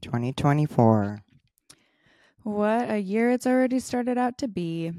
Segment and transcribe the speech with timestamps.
[0.00, 1.22] 2024.
[2.42, 4.92] What a year it's already started out to be.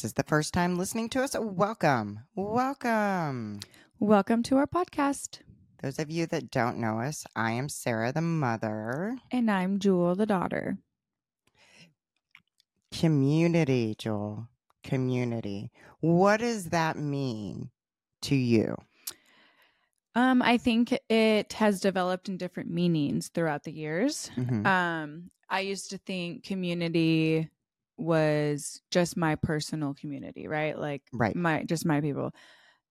[0.00, 2.20] This is the first time listening to us, welcome.
[2.34, 3.60] Welcome.
[3.98, 5.40] Welcome to our podcast.
[5.82, 9.18] Those of you that don't know us, I am Sarah, the mother.
[9.30, 10.78] And I'm Jewel, the daughter.
[12.98, 14.48] Community, Joel.
[14.82, 15.70] Community.
[16.00, 17.68] What does that mean
[18.22, 18.76] to you?
[20.14, 24.30] Um, I think it has developed in different meanings throughout the years.
[24.34, 24.64] Mhm.
[24.64, 27.50] Um, I used to think community
[28.00, 30.78] was just my personal community, right?
[30.78, 31.36] Like Right.
[31.36, 32.32] my just my people.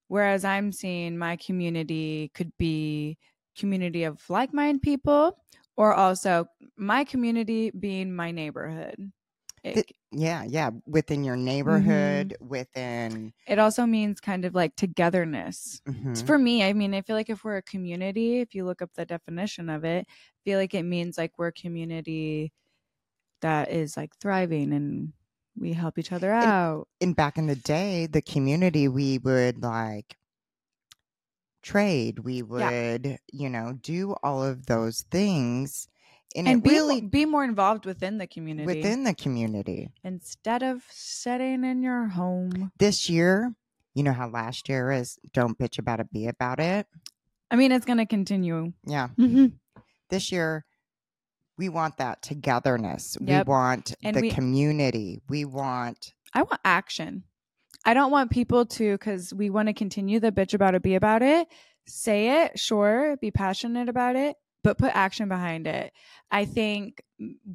[0.07, 3.17] Whereas I'm seeing my community could be
[3.57, 5.37] community of like-minded people
[5.77, 9.11] or also my community being my neighborhood.
[9.63, 10.71] It, Th- Yeah, yeah.
[10.85, 13.33] Within your neighborhood, within.
[13.45, 15.81] it also means kind of like togetherness.
[15.87, 16.25] Mhm.
[16.25, 18.91] For me, I mean, I feel like if we're a community, if you look up
[18.95, 22.51] the definition of it, I feel like it means like we're a community
[23.41, 25.13] that is like thriving and
[25.57, 26.87] we help each other And- out.
[26.99, 30.17] in back in the day, the community we would like
[31.61, 32.19] trade.
[32.19, 35.87] We would, you know, do all of those things,
[36.35, 39.89] and, And be, really be more involved within the community within the community.
[40.03, 42.71] instead of sitting in your home.
[42.77, 43.53] This year,
[43.95, 46.87] you know how last year is don't bitch about it, be about it.
[47.51, 48.73] I mean, it's going to continue.
[48.85, 49.53] Yeah, Mhm.
[50.09, 50.65] this year
[51.59, 53.17] we want that togetherness.
[53.19, 53.45] Yep.
[53.45, 55.21] We want And the we- community.
[55.27, 57.23] We want I want action.
[57.85, 60.95] I don't want people to, because we want to continue the bitch about it, be
[60.95, 61.47] about it.
[61.87, 65.91] Say it, sure, be passionate about it, but put action behind it.
[66.31, 67.01] I think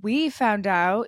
[0.02, 1.06] we found out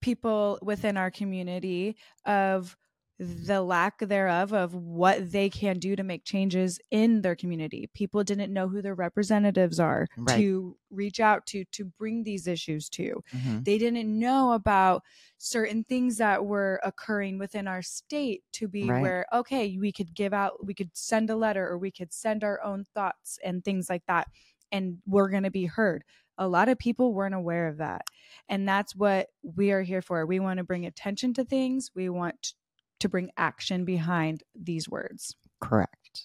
[0.00, 1.96] people within our community
[2.26, 2.76] of
[3.18, 7.88] the lack thereof of what they can do to make changes in their community.
[7.94, 10.48] People didn't know who their representatives are Right.
[10.48, 13.64] to reach out to to bring these issues to Mhm.
[13.64, 15.02] they didn't know about
[15.38, 18.94] certain things that were occurring within our state to be Right.
[18.94, 22.42] where okay we could give out we could send a letter or we could send
[22.44, 24.28] our own thoughts and things like that
[24.72, 26.04] and we're going to be heard
[26.36, 28.02] a lot of people weren't aware of that
[28.48, 32.08] and that's what we are here for we want to bring attention to things we
[32.08, 32.54] want
[33.00, 36.24] to bring action behind these words correct.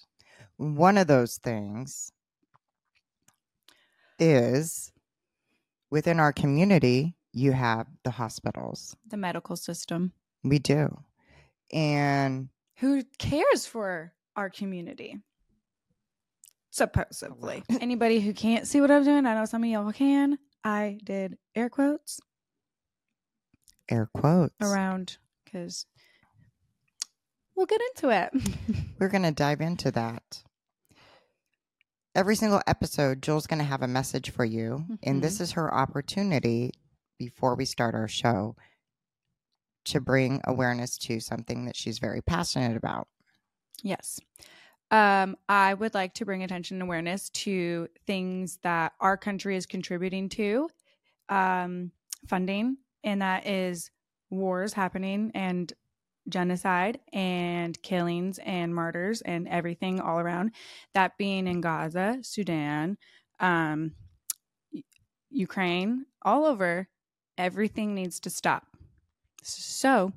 [0.56, 2.12] One of those things
[4.18, 4.92] is
[5.90, 8.96] within our community, you have the hospitals.
[9.08, 10.12] the medical system
[10.44, 11.02] We do.
[11.72, 15.18] And who cares for our community
[16.70, 20.98] supposedly anybody who can't see what i'm doing i know some of y'all can i
[21.04, 22.18] did air quotes
[23.88, 24.52] air quotes.
[24.60, 25.86] around because
[27.56, 28.30] we'll get into it
[28.98, 30.42] We're going to dive into that.
[32.14, 34.84] Every single episode, Jill's going to have a message for you.
[35.02, 36.70] And this is her opportunity
[37.18, 38.54] before we start our show
[39.86, 43.08] to bring awareness to something that she's very passionate about.
[43.82, 44.18] yes
[44.90, 49.66] um, i would like to bring attention and awareness to things that our country is
[49.66, 50.68] contributing to
[51.28, 51.90] um,
[52.26, 53.90] funding and that is
[54.30, 55.72] wars happening and
[56.28, 60.52] genocide and killings and murders and everything all around.
[60.94, 62.96] That being in gaza sudan
[63.40, 63.94] um,
[65.30, 66.88] ukraine all over
[67.36, 68.66] everything needs to stop.
[69.42, 70.12] So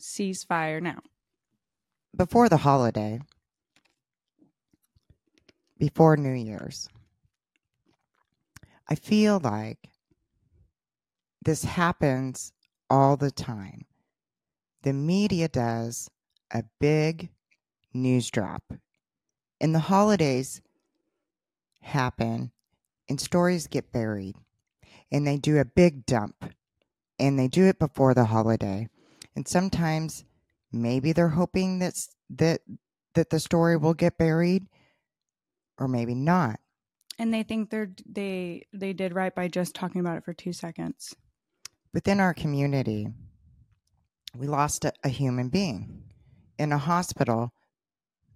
[0.00, 1.00] ceasefire now.
[2.16, 3.20] Before the holiday,
[5.78, 6.88] before New Year's,
[8.88, 9.88] I feel like
[11.44, 12.52] this happens
[12.90, 13.86] all the time.
[14.82, 16.10] The media does
[16.52, 17.30] a big
[17.94, 18.72] news drop,
[19.60, 20.60] and the holidays
[21.80, 22.50] happen,
[23.08, 24.36] and stories get buried,
[25.10, 26.52] and they do a big dump,
[27.18, 28.88] and they do it before the holiday.
[29.36, 30.24] And sometimes
[30.72, 32.62] maybe they're hoping that that
[33.14, 34.66] that the story will get buried
[35.78, 36.58] or maybe not.
[37.18, 40.52] And they think they're they they did right by just talking about it for 2
[40.52, 41.14] seconds.
[41.92, 43.08] Within our community,
[44.36, 46.04] we lost a, a human being
[46.58, 47.52] in a hospital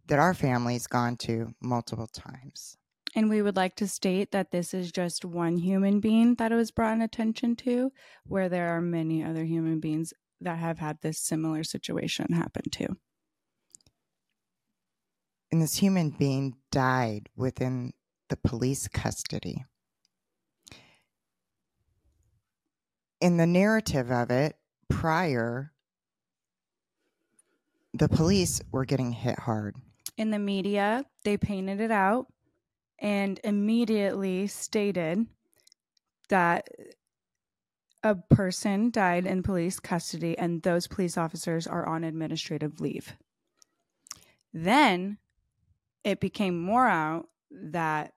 [0.06, 2.76] that our family's gone to multiple times.
[3.14, 6.56] And we would like to state that this is just one human being that it
[6.56, 7.90] was brought in attention to,
[8.26, 12.88] where there are many other human beings that have had this similar situation happen to.
[15.50, 17.92] And this human being died within
[18.28, 19.64] the police custody.
[23.20, 24.56] In the narrative of it,
[24.90, 25.72] prior,
[27.98, 29.76] the police were getting hit hard.
[30.16, 32.26] In the media, they painted it out
[32.98, 35.26] and immediately stated
[36.28, 36.68] that
[38.02, 43.14] a person died in police custody and those police officers are on administrative leave.
[44.52, 45.18] Then
[46.04, 48.14] it became more out that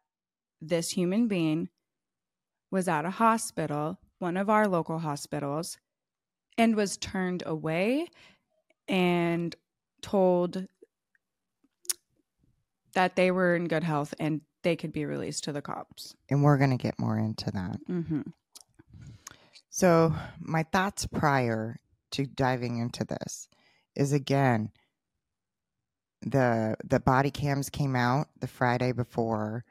[0.61, 1.69] this human being
[2.71, 5.77] was at a hospital, one of our local hospitals,
[6.57, 8.07] and was turned away
[8.87, 9.55] and
[10.01, 10.67] told
[12.93, 16.15] that they were in good health and they could be released to the cops.
[16.29, 17.77] And we're going to get more into that.
[17.89, 18.21] Mm-hmm.
[19.69, 21.79] So, my thoughts prior
[22.11, 23.47] to diving into this
[23.95, 24.71] is again
[26.21, 29.63] the the body cams came out the Friday before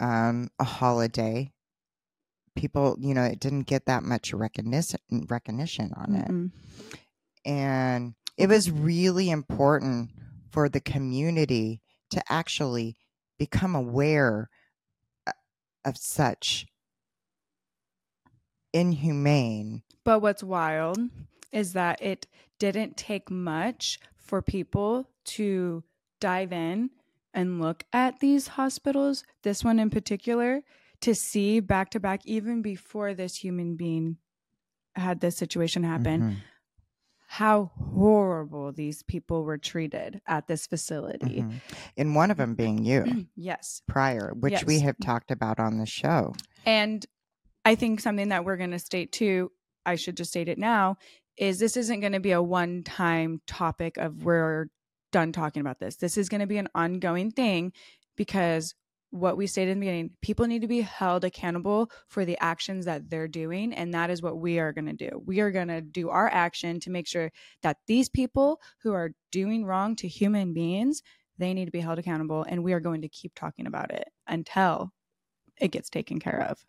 [0.00, 1.52] um, a holiday.
[2.56, 6.50] People, you know, it didn't get that much recognition recognition on Mm-mm.
[6.50, 6.98] it,
[7.44, 10.10] and it was really important
[10.50, 12.96] for the community to actually
[13.38, 14.48] become aware
[15.26, 15.32] uh,
[15.84, 16.66] of such
[18.72, 19.82] inhumane.
[20.04, 20.98] But what's wild
[21.52, 22.26] is that it
[22.58, 25.84] didn't take much for people to
[26.20, 26.90] dive in
[27.32, 30.62] and look at these hospitals, this one in particular,
[31.00, 34.18] to see back to back, even before this human being
[34.94, 36.36] had this situation happen, Mhm,
[37.34, 41.42] how horrible these people were treated at this facility.
[41.42, 41.60] mhm.
[41.96, 43.82] And one of them being you yes.
[43.88, 46.32] prior, which we have talked about on the show.
[46.64, 47.04] And
[47.64, 49.50] I think something that we're going to state too,
[49.84, 50.96] I should just state it now,
[51.36, 54.68] is this isn't going to be a one time topic of we're
[55.10, 55.96] done talking about this.
[55.96, 57.72] This is going to be an ongoing thing
[58.16, 58.76] because
[59.14, 62.84] what we stated in the beginning, people need to be held accountable for the actions
[62.86, 63.72] that they're doing.
[63.72, 65.22] And that is what we are going to do.
[65.24, 67.30] We are going to do our action to make sure
[67.62, 71.00] that these people who are doing wrong to human beings,
[71.38, 72.44] they need to be held accountable.
[72.48, 74.90] And we are going to keep talking about it until
[75.60, 76.66] it gets taken care of.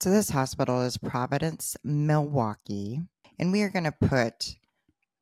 [0.00, 3.06] So this hospital is Providence, Milwaukie,
[3.38, 4.56] and we are going to put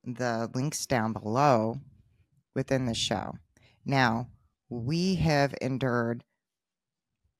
[0.02, 1.76] the links down below
[2.54, 3.34] within the show.
[3.84, 4.28] Now,
[4.70, 6.24] we have endured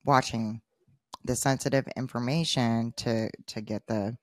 [0.05, 0.63] watching
[1.25, 4.19] the sensitive information to to get the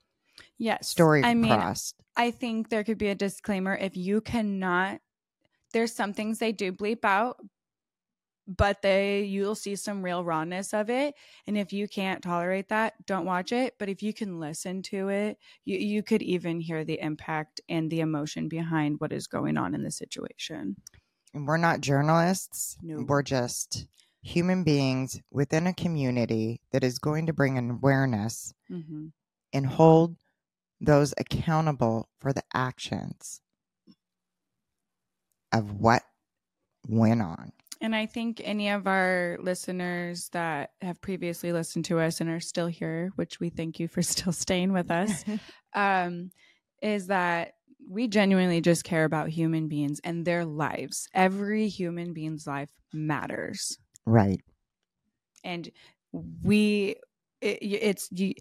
[0.57, 0.81] Yes.
[0.81, 1.95] story I mean, crossed.
[2.15, 5.01] I think there could be a disclaimer if you cannot
[5.73, 7.39] there's some things they do bleep out,
[8.47, 11.15] but they you'll see some real rawness of it.
[11.47, 13.75] And if you can't tolerate that, don't watch it.
[13.79, 17.89] But if you can listen to it, you, you could even hear the impact and
[17.89, 20.77] the emotion behind what is going on in the situation.
[21.35, 22.77] We're not journalists.
[22.81, 23.03] No.
[23.07, 23.87] We're just
[24.21, 29.07] human beings within a community that is going to bring an awareness Mm-hmm.
[29.53, 30.15] and hold
[30.81, 33.41] those accountable for the actions
[35.53, 36.03] of what
[36.87, 37.51] went on.
[37.81, 42.39] And I think any of our listeners that have previously listened to us and are
[42.39, 45.23] still here, which we thank you for still staying with us,
[45.75, 46.31] um,
[46.81, 47.53] is that
[47.87, 51.07] we genuinely just care about human beings and their lives.
[51.13, 53.77] Every human being's life matters.
[54.05, 54.41] Right.
[55.43, 55.69] And
[56.11, 56.95] we,
[57.41, 58.33] it, it's, you,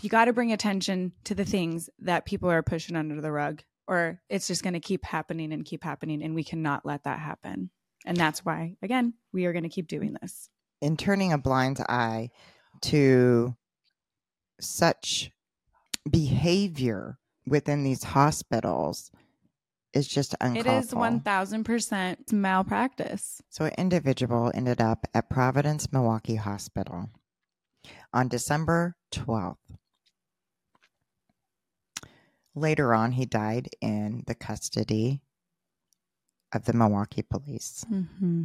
[0.00, 3.62] you got to bring attention to the things that people are pushing under the rug,
[3.86, 6.22] or it's just going to keep happening and keep happening.
[6.22, 7.70] And we cannot let that happen.
[8.04, 10.48] And that's why, again, we are going to keep doing this.
[10.80, 12.30] In turning a blind eye
[12.82, 13.56] to
[14.60, 15.30] such
[16.08, 19.10] behavior within these hospitals
[19.92, 20.96] is just uncalled It is for.
[20.96, 23.40] 1000% malpractice.
[23.48, 27.10] So an individual ended up at Providence Milwaukie Hospital
[28.12, 29.56] on December 12th.
[32.54, 35.22] Later on, he died in the custody
[36.52, 37.84] of the Milwaukie police.
[37.90, 38.44] Mm-hmm.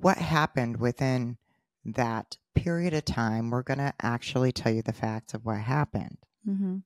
[0.00, 1.38] What happened within
[1.84, 6.18] that period of time, we're going to actually tell you the facts of what happened.
[6.46, 6.78] Mm-hmm.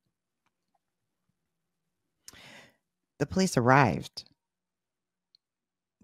[3.21, 4.25] The police arrived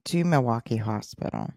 [0.04, 1.49] to Milwaukie Hospital.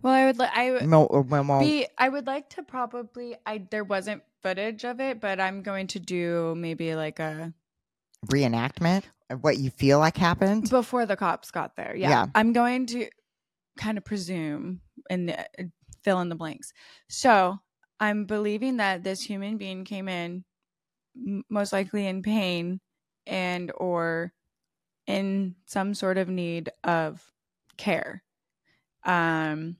[0.00, 0.38] Well, I would.
[0.38, 1.86] Li- I would Mil- or Milwa- be.
[1.98, 3.34] I would like to probably.
[3.44, 7.52] I there wasn't footage of it, but I'm going to do maybe like a
[8.26, 10.70] reenactment of what you feel like happened.
[10.70, 11.96] before the cops got there.
[11.96, 12.26] Yeah, Yeah.
[12.36, 13.08] I'm going to
[13.76, 15.42] kind of presume and uh,
[16.04, 16.72] fill in the blanks.
[17.08, 17.58] So
[17.98, 20.44] I'm believing that this human being came in
[21.16, 22.80] m- most likely in pain
[23.26, 24.32] and or
[25.06, 27.22] in some sort of need of
[27.76, 28.22] care.
[29.04, 29.76] Um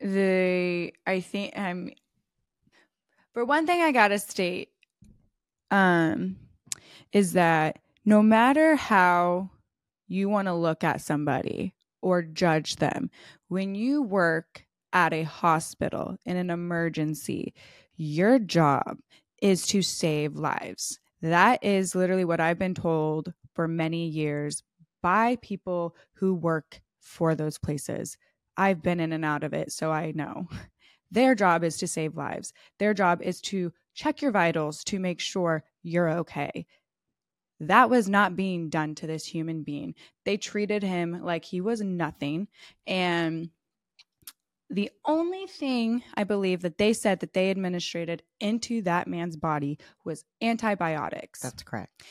[0.00, 1.90] the I think I'm
[3.32, 4.70] for one thing I gotta state
[5.70, 6.36] um
[7.12, 9.50] is that no matter how
[10.06, 13.10] you want to look at somebody or judge them,
[13.48, 17.52] when you work at a hospital in an emergency,
[17.96, 18.98] your job
[19.40, 20.98] is to save lives.
[21.22, 24.62] That is literally what I've been told for many years
[25.02, 28.16] by people who work for those places.
[28.56, 30.48] I've been in and out of it, so I know.
[31.10, 32.52] Their job is to save lives.
[32.78, 36.66] Their job is to check your vitals to make sure you're okay.
[37.60, 39.94] That was not being done to this human being.
[40.24, 42.48] They treated him like he was nothing.
[42.86, 43.50] And
[44.70, 49.78] the only thing I believe that they said that they administrated into that man's body
[50.04, 51.40] was antibiotics.
[51.40, 52.02] That's correct.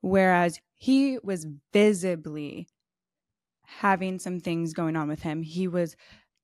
[0.00, 2.68] Whereas he was visibly
[3.64, 5.42] having some things going on with him.
[5.42, 5.96] He was,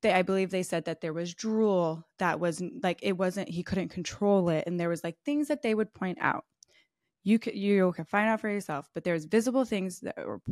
[0.03, 3.63] they, I believe they said that there was drool that was like, it wasn't, he
[3.63, 4.65] couldn't control it.
[4.67, 6.45] And there was like things that they would point out.
[7.23, 10.43] You could, you can find out for yourself, but there's visible things that were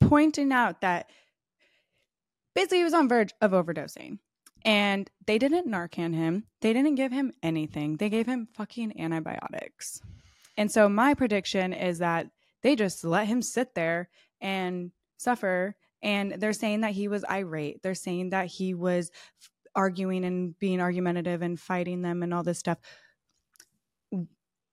[0.00, 1.10] pointing out that
[2.54, 4.18] basically he was on verge of overdosing.
[4.64, 6.44] And they didn't Narcan him.
[6.60, 7.96] They didn't give him anything.
[7.96, 10.00] They gave him fucking antibiotics.
[10.56, 12.28] And so my prediction is that
[12.62, 14.08] they just let him sit there
[14.40, 15.74] and suffer.
[16.00, 17.82] And they're saying that he was irate.
[17.82, 19.10] They're saying that he was
[19.74, 22.78] arguing and being argumentative and fighting them and all this stuff.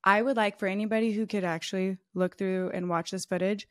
[0.03, 3.67] I would like for anybody who could actually look through and watch this footage,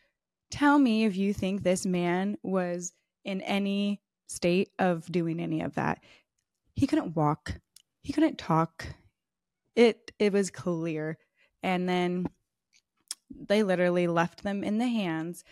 [0.50, 2.92] tell me if you think this man was
[3.28, 6.02] in any state of doing any of that.
[6.74, 7.60] He couldn't walk.
[8.02, 8.86] He couldn't talk.
[9.76, 11.18] It it was clear.
[11.62, 12.26] And then
[13.30, 15.44] they literally left them in the hands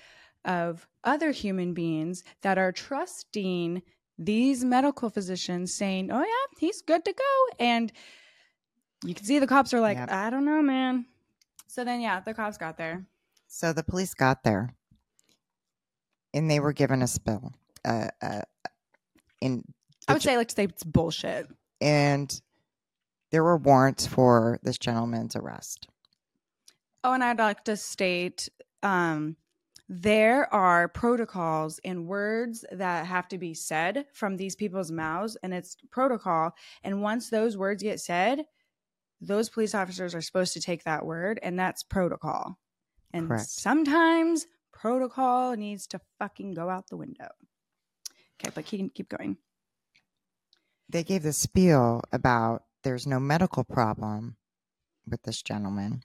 [0.46, 3.82] of other human beings that are trusting
[4.18, 7.92] these medical physicians saying, "Oh yeah, he's good to go." And
[9.04, 10.10] you can see the cops are like, Yep.
[10.10, 11.04] "I don't know, man."
[11.66, 13.04] So then yeah, the cops got there.
[13.48, 14.74] So the police got there,
[16.32, 17.52] and they were given a spill.
[17.86, 18.42] Uh, uh,
[19.40, 19.62] in
[20.08, 21.46] I would say like to say it's bullshit.
[21.80, 22.40] and
[23.30, 25.88] there were warrants for this gentleman's arrest.
[27.04, 28.48] Oh, and I'd like to state
[28.82, 29.36] um,
[29.88, 35.54] there are protocols and words that have to be said from these people's mouths, and
[35.54, 36.52] it's protocol.
[36.82, 38.44] And once those words get said,
[39.20, 42.58] those police officers are supposed to take that word, and that's protocol.
[43.12, 43.48] And Correct.
[43.48, 47.28] sometimes protocol needs to fucking go out the window.
[48.40, 49.36] Okay, but keep, keep going.
[50.88, 54.36] They gave the spiel about there's no medical problem
[55.08, 56.02] with this gentleman.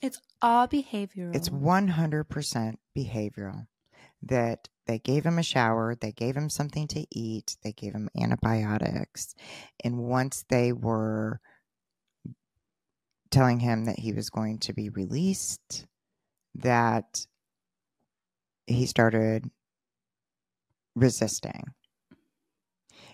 [0.00, 1.34] It's all behavioral.
[1.34, 3.66] It's 100% behavioral.
[4.24, 8.08] That they gave him a shower, they gave him something to eat, they gave him
[8.20, 9.34] antibiotics.
[9.84, 11.40] And once they were
[13.30, 15.86] telling him that he was going to be released,
[16.54, 17.26] that
[18.66, 19.50] he started
[20.94, 21.74] resisting.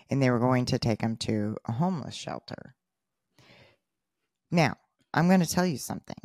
[0.09, 2.75] And they were going to take him to a homeless shelter.
[4.51, 4.77] Now,
[5.13, 6.17] I'm going to tell you something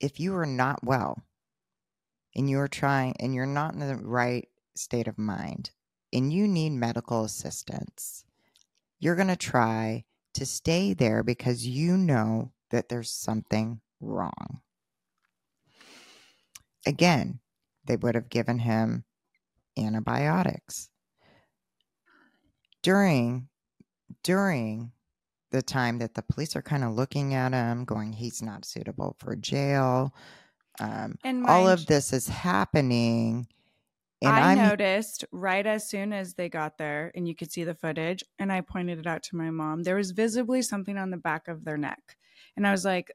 [0.00, 1.24] if you are not well
[2.34, 5.70] and you're trying and you're not in the right state of mind
[6.12, 8.24] and you need medical assistance,
[8.98, 14.60] you're going to try to stay there because you know that there's something wrong.
[16.86, 17.40] Again,
[17.86, 19.04] they would have given him
[19.78, 20.90] antibiotics.
[22.82, 23.48] During
[24.22, 24.92] during
[25.50, 29.16] the time that the police are kind of looking at him, going, he's not suitable
[29.18, 30.14] for jail.
[30.80, 33.46] Um, and all of this is happening.
[34.20, 37.62] And I I'm noticed right as soon as they got there, and you could see
[37.62, 39.82] the footage, and I pointed it out to my mom.
[39.82, 42.16] There was visibly something on the back of their neck,
[42.56, 43.12] and I was like,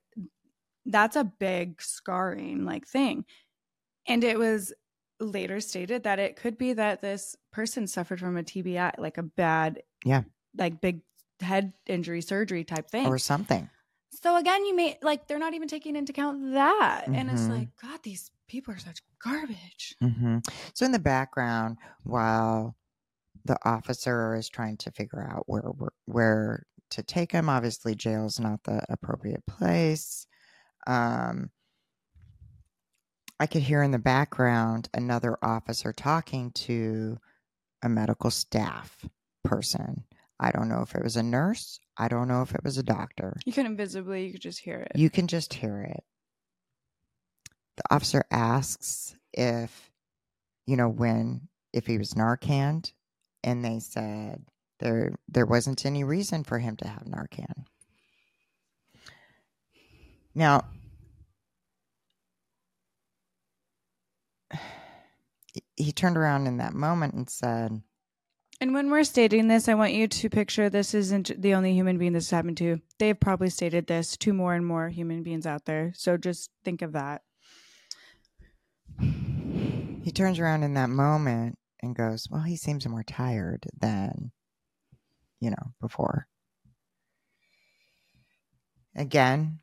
[0.86, 3.26] "That's a big scarring like thing,"
[4.08, 4.74] and it was
[5.20, 9.24] later stated that it could be that this person suffered from a TBI, like a
[9.24, 10.24] bad, Yeah.
[10.58, 11.02] like big
[11.42, 13.06] head injury surgery type thing.
[13.08, 13.70] or something.
[14.12, 17.50] so again, you may like they're not even taking into account that, and it's Mhm.
[17.50, 19.96] like God, these people are such garbage.
[20.02, 20.40] hmm
[20.74, 22.76] So in the background, while
[23.46, 28.40] the officer is trying to figure out where where, where to take him, obviously jail's
[28.40, 30.26] not the appropriate place.
[30.88, 31.52] Um,
[33.40, 37.18] I could hear in the background another officer talking to
[37.82, 39.06] a medical staff
[39.44, 40.04] person.
[40.40, 41.80] I don't know if it was a nurse.
[41.98, 43.38] I don't know if it was a doctor.
[43.46, 44.92] You couldn't visibly, you could just hear it.
[44.96, 46.04] You can just hear it.
[47.78, 49.92] The officer asks if,
[50.66, 52.92] you know, when if he was Narcan,
[53.44, 54.44] and they said
[54.80, 57.66] there there wasn't any reason for him to have Narcan.
[60.36, 60.66] Now,
[65.80, 67.82] he turned around in that moment and said,
[68.60, 71.98] And when we're stating this, I want you to picture this isn't the only human
[71.98, 72.82] being this happened to.
[73.00, 75.94] They've probably stated this to more and more human beings out there.
[75.96, 77.22] So just think of that.
[79.00, 84.32] he turns around in that moment and goes, Well, he seems more tired than,
[85.40, 86.28] you know, before.
[88.96, 89.60] Again,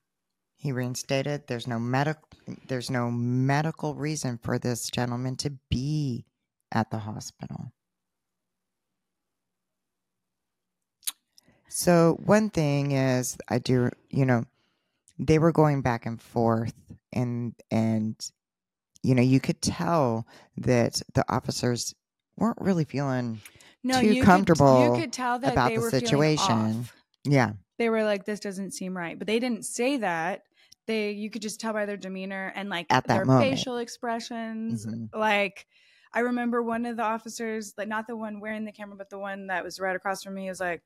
[0.66, 2.28] he reinstated there's no medical
[2.66, 6.24] there's no medical reason for this gentleman to be
[6.72, 7.72] at the hospital.
[11.68, 14.44] So one thing is I do you know
[15.20, 16.74] they were going back and forth
[17.12, 18.16] and and
[19.04, 21.94] you know you could tell that the officers
[22.36, 23.40] weren't really feeling
[23.84, 26.88] No, Too you comfortable Could, you could tell that about they the situation.
[27.22, 30.42] yeah They were like, "This doesn't seem right," but they didn't say that.
[30.86, 33.50] They, you could just tell by their demeanor and like At that their moment.
[33.56, 34.86] facial expressions.
[34.86, 35.08] Mhm.
[35.14, 35.66] Like,
[36.12, 39.18] I remember one of the officers, like not the one wearing the camera, but the
[39.18, 40.82] one that was right across from me, was like,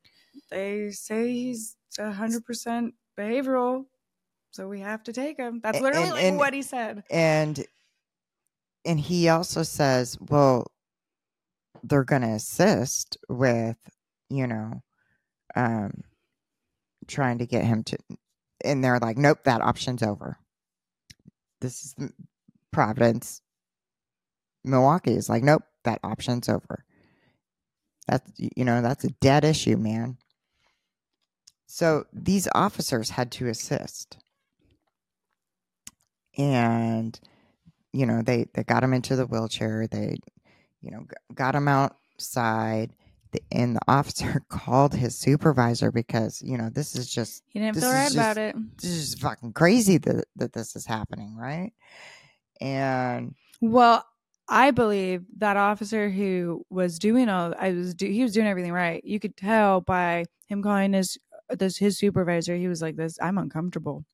[0.50, 3.87] "They say he's hundred percent behavioral,
[4.52, 7.05] so we have to take him." That's literally and- like and- what he said.
[7.11, 7.64] and
[8.87, 10.66] and he also says well
[11.85, 13.77] they're going to assist with
[14.31, 14.83] you know
[15.55, 16.03] um
[17.07, 17.98] trying to get him to
[18.64, 20.38] and they're like nope that option's over.
[21.61, 22.11] This is
[22.73, 23.42] providence
[24.66, 26.85] milwaukie is like nope that option's over.
[28.07, 30.18] That's you know that's a dead issue man.
[31.66, 34.18] So these officers had to assist.
[36.37, 37.18] And
[37.92, 39.87] you know they they got him into the wheelchair.
[39.87, 40.18] They
[40.81, 42.92] you know got him outside
[43.33, 47.77] the, and the officer called his supervisor because you know this is just He didn't
[47.79, 48.77] feel right about just- it.
[48.79, 51.73] this is fucking crazy that that this is happening right
[52.61, 54.05] and Well,
[54.49, 58.73] I believe that officer who was doing all I was do, he was doing everything
[58.73, 59.03] right.
[59.05, 61.19] You could tell by him calling his
[61.51, 62.57] this his supervisor.
[62.57, 63.16] He was like this.
[63.23, 64.05] I'm uncomfortable.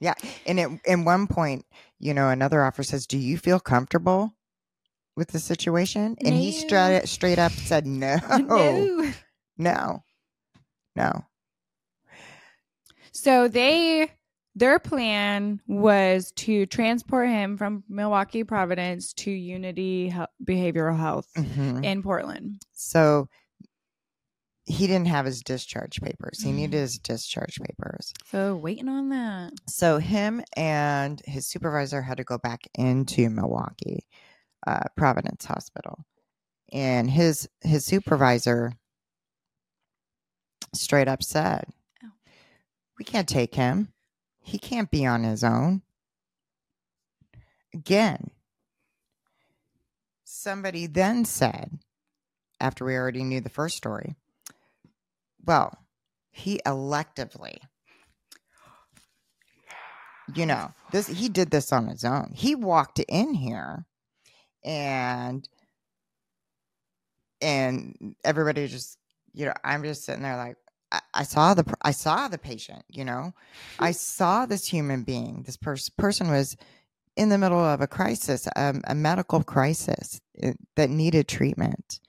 [0.00, 0.14] Yeah,
[0.46, 1.64] and at, in one point
[1.98, 4.34] you know another officer says do you feel comfortable
[5.16, 6.56] with the situation and he No.
[6.66, 9.12] straight straight up said no No.
[9.56, 10.04] no
[10.94, 11.24] no
[13.12, 14.10] So they
[14.54, 21.84] their plan was to transport him from Milwaukie Providence to Unity Behavioral Health Mhm.
[21.84, 22.62] in Portland.
[22.72, 23.28] So
[24.64, 26.42] he didn't have his discharge papers.
[26.42, 28.12] He needed his discharge papers.
[28.30, 29.52] So waiting on that.
[29.68, 34.00] So him and his supervisor had to go back into Milwaukie,
[34.66, 36.04] uh, Providence Hospital,
[36.72, 38.72] and his his supervisor
[40.74, 41.66] straight up said,
[42.04, 42.10] Oh.
[42.98, 43.92] "We can't take him.
[44.40, 45.82] He can't be on his own."
[47.74, 48.30] Again,
[50.24, 51.78] somebody then said,
[52.58, 54.14] after we already knew the first story,
[55.44, 55.76] well,
[56.30, 57.58] he electively
[60.34, 63.84] you know this he did this on his own he walked in here
[64.66, 65.48] and
[67.40, 68.98] and everybody just
[69.32, 70.56] you know i'm just sitting there like
[70.92, 73.32] i, I saw the i saw the patient you know
[73.78, 76.56] i saw this human being this pers- person was
[77.16, 82.00] in the middle of a crisis um, a medical crisis uh, that needed treatment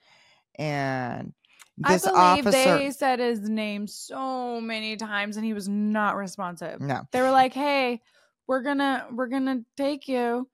[0.58, 1.32] and
[1.80, 6.16] this I believe officer they said his name so many times and he was not
[6.16, 6.80] responsive.
[6.80, 8.02] no They were like, "Hey,
[8.48, 10.48] we're gonna we're gonna take you."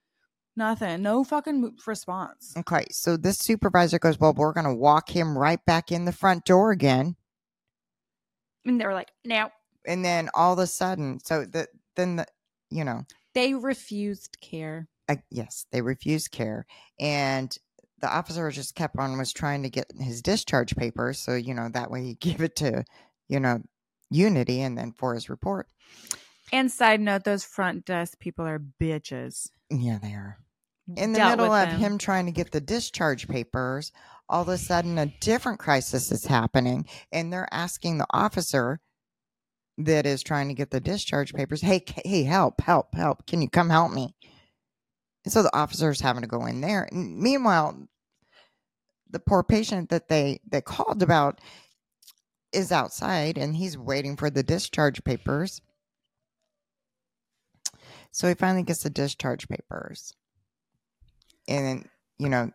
[0.57, 1.03] Nothing.
[1.03, 2.55] No fucking response.
[2.57, 6.13] Okay, so this supervisor goes, Well, we're going to walk him right back in the
[6.13, 7.17] front door again.
[8.65, 9.51] And they were like, "No."
[9.87, 12.27] And then all of a sudden, so the, then the,
[12.71, 13.03] you know,
[13.35, 14.89] They refused care.
[15.09, 16.65] uh, yes, they refused care.
[16.99, 17.55] And
[18.01, 21.19] the officer just kept on was trying to get his discharge papers.
[21.19, 22.85] So, you know, that way he give it to,
[23.29, 23.61] you know,
[24.11, 25.67] Unity and then for his report.
[26.53, 29.49] And side note, those front desk people are bitches.
[29.71, 30.39] Yeah, they are.
[30.97, 31.81] In the middle of them.
[31.81, 33.91] him trying to get the discharge papers,
[34.29, 36.87] all of a sudden a different crisis is happening.
[37.11, 38.81] And they're asking the officer
[39.79, 43.27] that is trying to get the discharge papers, hey, hey, help, help, help.
[43.27, 44.15] Can you come help me?
[45.25, 46.87] And so the officer is having to go in there.
[46.93, 47.89] And meanwhile,
[49.11, 51.41] the poor patient that they they called about
[52.53, 55.61] is outside and he's waiting for the discharge papers.
[58.13, 60.13] So he finally gets the discharge papers.
[61.49, 62.51] And you know,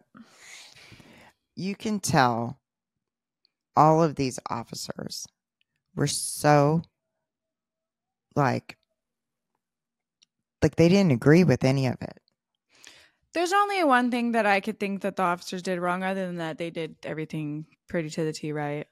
[1.55, 2.59] you can tell
[3.75, 5.27] all of these officers
[5.95, 6.81] were so
[8.35, 8.77] like
[10.61, 12.19] like they didn't agree with any of it.
[13.33, 16.03] There's only one thing that I could think that the officers did wrong.
[16.03, 18.87] Other than that, they did everything pretty to the T right.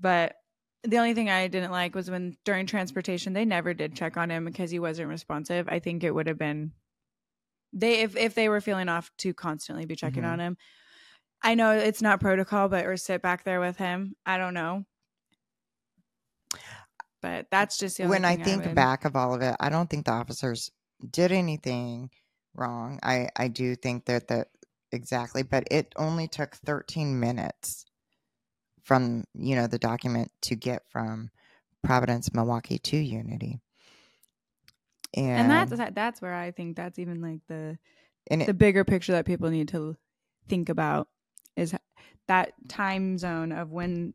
[0.00, 0.36] But
[0.84, 4.30] the only thing I didn't like was when during transportation they never did check on
[4.30, 5.68] him because he wasn't responsive.
[5.68, 6.72] I think it would have been
[7.74, 10.32] they if if they were feeling off to constantly be checking Mhm.
[10.32, 10.56] on him.
[11.42, 14.14] I know it's not protocol, but or sit back there with him.
[14.24, 14.86] I don't know.
[17.20, 20.06] But that's just when I think would- back of all of it, I don't think
[20.06, 20.70] the officers
[21.10, 22.10] did anything
[22.54, 22.98] wrong.
[23.02, 24.46] I I do think that the
[24.92, 27.84] exactly, but it only took 13 minutes
[28.82, 31.30] from, you know, the document to get from
[31.82, 33.60] Providence, Milwaukie to Unity.
[35.16, 37.78] And And, that's that's where I think that's even like the
[38.26, 39.96] it, the bigger picture that people need to
[40.48, 41.08] think about
[41.56, 41.74] is
[42.26, 44.14] that time zone of when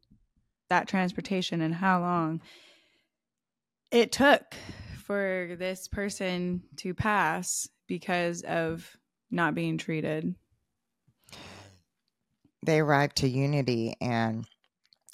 [0.69, 2.41] that transportation and how long
[3.91, 4.55] it took
[5.03, 8.95] for this person to pass because of
[9.31, 10.35] not being treated.
[12.65, 14.45] they arrived to Unity and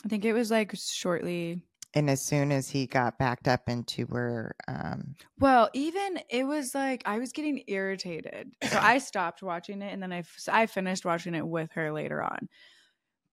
[0.03, 1.61] I think it was like shortly.
[1.95, 6.73] And as soon as he got backed up into where um Well, even it was
[6.73, 8.55] like I was getting irritated.
[8.61, 11.91] So I stopped watching it and then I, f- I finished watching it with her
[11.91, 12.49] later on.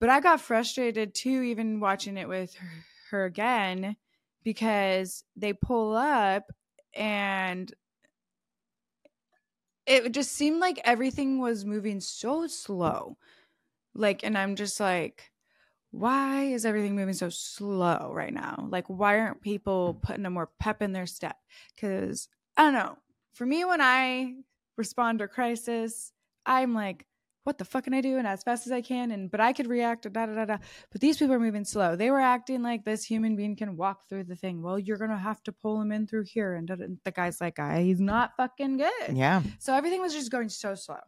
[0.01, 3.96] But I got frustrated too, even watching it with her, her again,
[4.44, 6.53] because they pull up
[6.94, 7.72] and
[9.87, 13.18] it just seemed like everything was moving so slow.
[13.94, 15.32] Like, and I'm just like,
[15.92, 18.66] why is everything moving so slow right now?
[18.70, 21.37] Like, why aren't people putting a more pep in their step?
[21.74, 22.96] Because I don't know.
[23.35, 24.35] For me, when I
[24.76, 26.12] respond to a crisis,
[26.46, 27.07] I'm like,
[27.44, 28.16] what the fuck can I do?
[28.16, 30.59] And as fast as I can, and but I could react, da da da da.
[30.90, 31.94] But these people are moving slow.
[31.94, 34.62] They were acting like this human being can walk through the thing.
[34.62, 36.68] Well, you're gonna have to pull him in through here, and
[37.05, 40.74] the guy's like, "I, he's not fucking good." yeah, So everything was just going so
[40.74, 41.00] slow.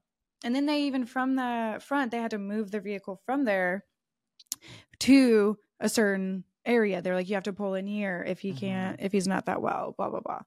[0.43, 3.85] And then they even from the front, they had to move the vehicle from there
[5.01, 7.03] to a certain area.
[7.03, 8.57] They're like, you have to pull in here if he Mhm.
[8.59, 10.41] can't, if he's not that well, blah, blah, blah.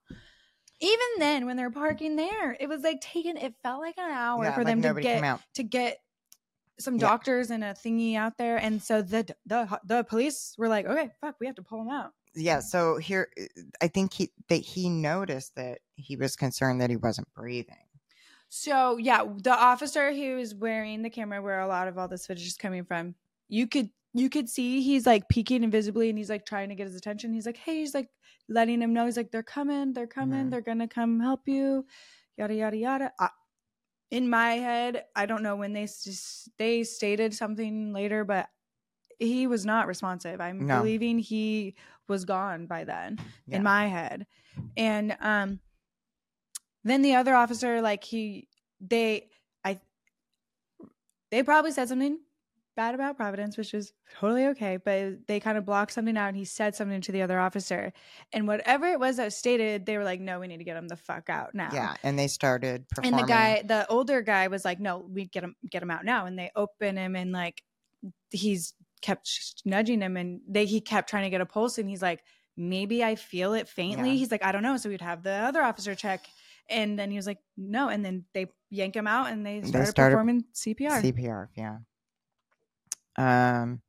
[0.80, 4.44] Even then, when they're parking there, it was like taken, it felt like an hour
[4.44, 5.42] yeah, for like them to nobody came get out.
[5.56, 5.98] to get
[6.80, 7.08] some Yeah.
[7.08, 8.58] doctors and a thingy out there.
[8.58, 11.90] And so the the the police were like, okay, fuck, we have to pull him
[11.90, 12.14] out.
[12.36, 13.32] Yeah, so here
[13.82, 17.88] I think he that he noticed that he was concerned that he wasn't breathing.
[18.50, 22.28] So yeah, the officer who was wearing the camera where a lot of all this
[22.28, 23.16] footage is coming from,
[23.48, 26.88] you could you could see he's like peeking invisibly and he's like trying to get
[26.88, 27.34] his attention.
[27.34, 28.10] He's like, hey, he's like
[28.50, 30.52] letting him know he's like, they're coming, they're coming, Mhm.
[30.52, 31.86] they're gonna come help you,
[32.38, 33.14] yada yada yada.
[33.20, 33.30] I,
[34.12, 35.88] in my head, I don't know when they
[36.58, 38.50] they stated something later, but
[39.20, 40.42] he was not responsive.
[40.42, 40.78] I'm No.
[40.80, 41.76] believing he
[42.08, 43.58] was gone by then Yeah.
[43.58, 44.28] in my head.
[44.78, 45.60] And um
[46.84, 48.48] then the other officer like he
[48.80, 49.30] they
[49.64, 49.80] I
[51.32, 52.20] they probably said something
[52.78, 56.38] bad about Providence, which is totally okay, but they kind of blocked something out and
[56.38, 57.92] he said something to the other officer.
[58.32, 60.78] And whatever it was that was stated, they were like, No, we need to get
[60.78, 61.72] him the fuck out now.
[61.74, 65.44] Yeah, and they started And the guy, the older guy was like, No, we get
[65.44, 66.26] him get him out now.
[66.26, 67.62] And they open him and like
[68.30, 72.02] he's kept nudging him and they he kept trying to get a pulse and he's
[72.02, 72.22] like
[72.56, 74.16] maybe i feel it faintly Yeah.
[74.16, 76.26] he's like i don't know so we'd have the other officer check
[76.68, 79.68] and then he was like no and then they yank him out and they They
[79.68, 81.78] started, started performing cpr CPR, yeah.
[83.18, 83.82] Um,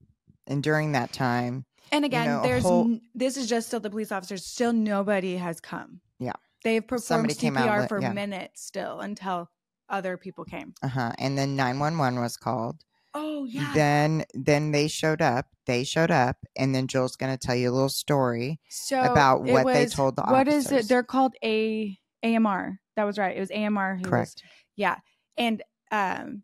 [0.46, 3.90] and during that time, and again know, there's whole- n- this is just still the
[3.90, 6.32] police officers still nobody has come Yeah.
[6.64, 8.12] they've performed Somebody cpr with- for yeah.
[8.12, 9.50] minutes still until
[9.88, 12.82] other people came uh huh, and then nine one one was called.
[13.14, 15.46] oh yeah Then, then they showed up.
[15.66, 18.58] They showed up, and then Joel's going to tell you a little story.
[18.70, 20.84] so about what they told the What is officers.
[20.84, 20.88] it?
[20.88, 22.80] They're called a AMR.
[22.96, 23.36] That was right.
[23.36, 24.42] It was AMR who Correct.
[24.42, 24.96] was Yeah.
[25.36, 26.42] And um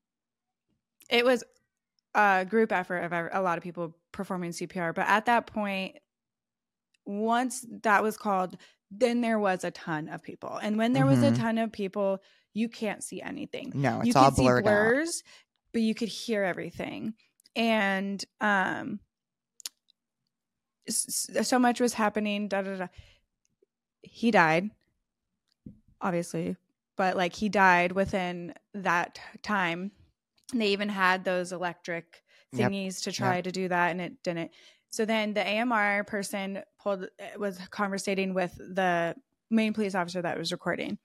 [1.11, 1.44] it was
[2.14, 5.96] a group effort of a lot of people performing CPR, but at that point
[7.07, 8.57] once that was called,
[8.90, 10.57] then there was a ton of people.
[10.57, 11.37] And when there was a Mhm.
[11.37, 12.22] ton of people,
[12.55, 13.72] you can't see anything.
[13.74, 14.70] No, it's you all could see blurred out.
[14.70, 15.22] blurs,
[15.72, 17.14] but you could hear everything.
[17.57, 19.00] And um
[20.88, 22.87] so much was happening da da da.
[24.03, 24.70] He died
[26.00, 26.57] obviously,
[26.96, 29.90] but like he died within that time.
[30.54, 32.72] They even had those electric Yep.
[32.72, 34.52] thingies to try to do that and it didn't.
[34.90, 39.16] So then the AMR person pulled was conversating with the
[39.50, 40.98] main police officer that was recording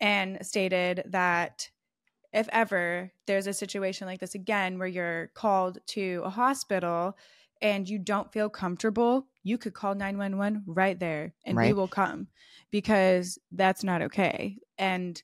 [0.00, 1.70] and stated that
[2.32, 7.16] if ever there's a situation like this again where you're called to a hospital
[7.62, 12.28] and you don't feel comfortable, you could call 911 right there and we will come
[12.70, 14.58] because that's not okay.
[14.78, 15.22] And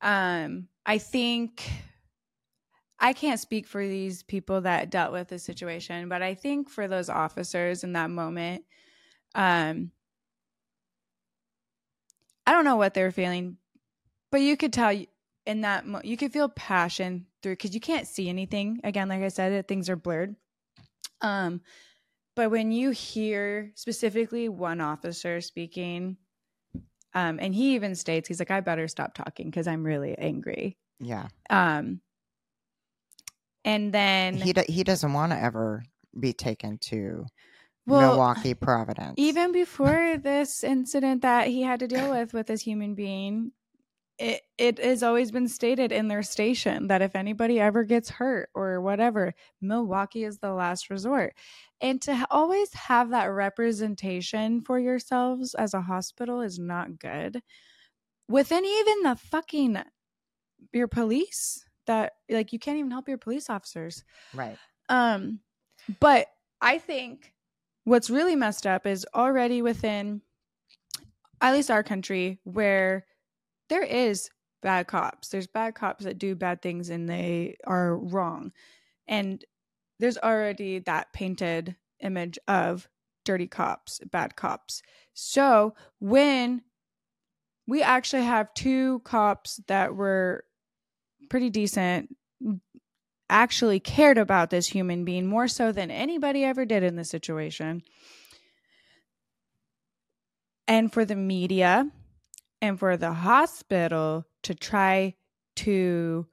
[0.00, 1.70] um I think
[3.04, 6.88] I can't speak for these people that dealt with the situation, but I think for
[6.88, 8.64] those officers in that moment,
[9.34, 9.90] um,
[12.46, 13.58] I don't know what they're feeling,
[14.32, 14.98] but you could tell
[15.44, 18.80] in that mo- you could feel passion through because you can't see anything.
[18.84, 20.34] Again, like I said, things are blurred.
[21.20, 21.60] Um,
[22.34, 26.16] but when you hear specifically one officer speaking,
[27.12, 30.78] um, and he even states he's like, "I better stop talking because I'm really angry."
[31.00, 31.28] Yeah.
[31.50, 32.00] Um,
[33.64, 35.82] and then He do, he doesn't want to ever
[36.18, 37.26] be taken to
[37.86, 39.14] well, Milwaukie, Providence.
[39.16, 43.52] even before this incident that he had to deal with with this human being,
[44.18, 48.48] it it has always been stated in their station that if anybody ever gets hurt
[48.54, 51.34] or whatever, Milwaukie is the last resort.
[51.80, 57.42] And to always have that representation for yourselves as a hospital is not good.
[58.28, 59.82] Within even the fucking
[60.72, 64.04] your police that like you can't even help your police officers.
[64.34, 64.56] right.
[64.88, 65.40] Um,
[66.00, 66.28] but
[66.60, 67.32] I think
[67.84, 70.22] what's really messed up is already within
[71.40, 73.04] at least our country where
[73.68, 74.30] there is
[74.62, 75.28] bad cops.
[75.28, 78.52] There's bad cops that do bad things and they are wrong.
[79.06, 79.44] And
[80.00, 82.88] there's already that painted image of
[83.24, 84.82] dirty cops, bad cops.
[85.12, 86.62] So when
[87.66, 90.44] we actually have two cops that were
[91.34, 92.16] pretty decent
[93.28, 97.82] actually cared about this human being more so than anybody ever did in this situation.
[100.68, 101.90] And for the media
[102.62, 105.16] and for the hospital to try
[105.56, 106.24] to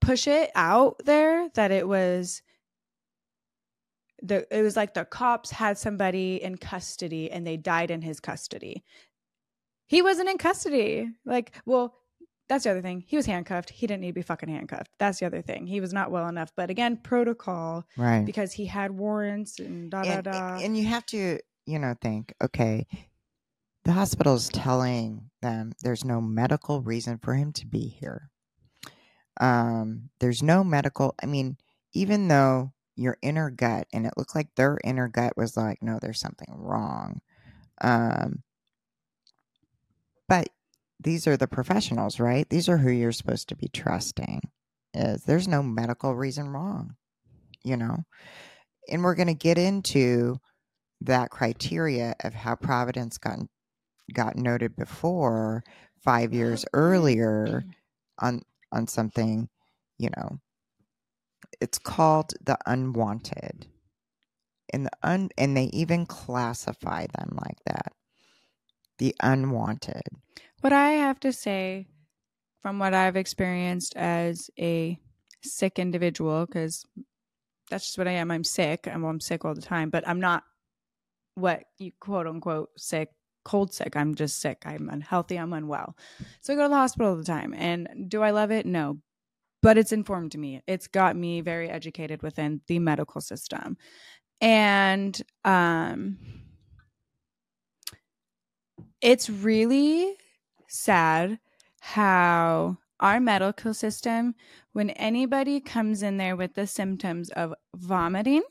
[0.00, 2.40] push it out there that it was
[4.22, 8.18] the it was like the cops had somebody in custody and they died in his
[8.18, 8.82] custody.
[9.88, 11.10] He wasn't in custody.
[11.26, 11.98] Like, well,
[12.48, 13.04] that's the other thing.
[13.06, 13.70] He was handcuffed.
[13.70, 14.90] He didn't need to be fucking handcuffed.
[14.98, 15.66] That's the other thing.
[15.66, 16.52] He was not well enough.
[16.56, 18.24] But again, protocol Right.
[18.26, 20.56] because he had warrants and da da da.
[20.60, 22.86] and you have to, you know, think, okay,
[23.84, 28.30] the hospital's telling them there's no medical reason for him to be here.
[29.40, 31.56] Um, there's no medical, I mean,
[31.94, 35.98] even though your inner gut, and it looked like their inner gut was like, no,
[36.00, 37.20] there's something wrong.
[37.80, 38.42] Um,
[40.28, 40.48] but
[41.02, 42.48] these are the professionals, right?
[42.48, 44.40] These are who you're supposed to be trusting.
[44.94, 46.96] Is there's no medical reason wrong,
[47.64, 47.98] you know?
[48.90, 50.36] And we're going to get into
[51.00, 53.38] that criteria of how Providence got
[54.12, 55.62] got noted before
[56.02, 57.64] five years earlier
[58.18, 59.48] on on something,
[59.98, 60.38] you know.
[61.60, 63.66] It's called the unwanted.
[64.72, 67.92] And the un and they even classify them like that.
[68.98, 70.02] The unwanted.
[70.62, 71.88] What I have to say
[72.62, 74.96] from what I've experienced as a
[75.42, 76.86] sick individual, because
[77.68, 78.30] that's just what I am.
[78.30, 78.86] I'm sick.
[78.86, 80.44] I'm, I'm sick all the time, but I'm not
[81.34, 83.08] what you quote unquote sick,
[83.44, 83.96] cold sick.
[83.96, 84.62] I'm just sick.
[84.64, 85.36] I'm unhealthy.
[85.36, 85.96] I'm unwell.
[86.42, 87.54] So I go to the hospital all the time.
[87.54, 88.64] And do I love it?
[88.64, 88.98] No.
[89.62, 90.62] But it's informed me.
[90.68, 93.76] It's got me very educated within the medical system.
[94.40, 96.18] And um
[99.00, 100.16] it's really
[100.72, 101.38] sad
[101.80, 104.34] how our medical system,
[104.72, 108.42] when anybody comes in there with the symptoms of vomiting,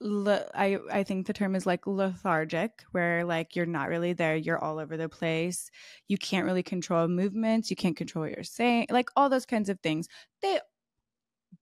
[0.00, 4.36] le- I I think the term is like lethargic, where like you're not really there,
[4.36, 5.70] you're all over the place,
[6.08, 9.68] you can't really control movements, you can't control what you're saying, like all those kinds
[9.68, 10.08] of things.
[10.42, 10.60] They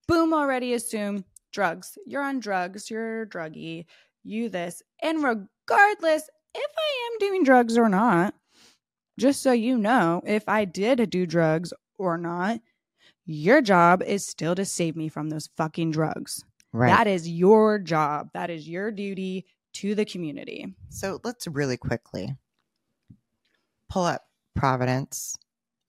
[0.07, 1.97] boom already assume drugs.
[2.05, 3.85] You're on drugs, you're druggy,
[4.23, 8.33] you this, and regardless if I am doing drugs or not,
[9.19, 12.59] just so you know, if I did do drugs or not,
[13.25, 16.43] your job is still to save me from those fucking drugs.
[16.73, 16.89] Right.
[16.89, 18.29] That is your job.
[18.33, 20.73] That is your duty to the community.
[20.89, 22.35] so let's really quickly
[23.89, 25.37] pull up Providence,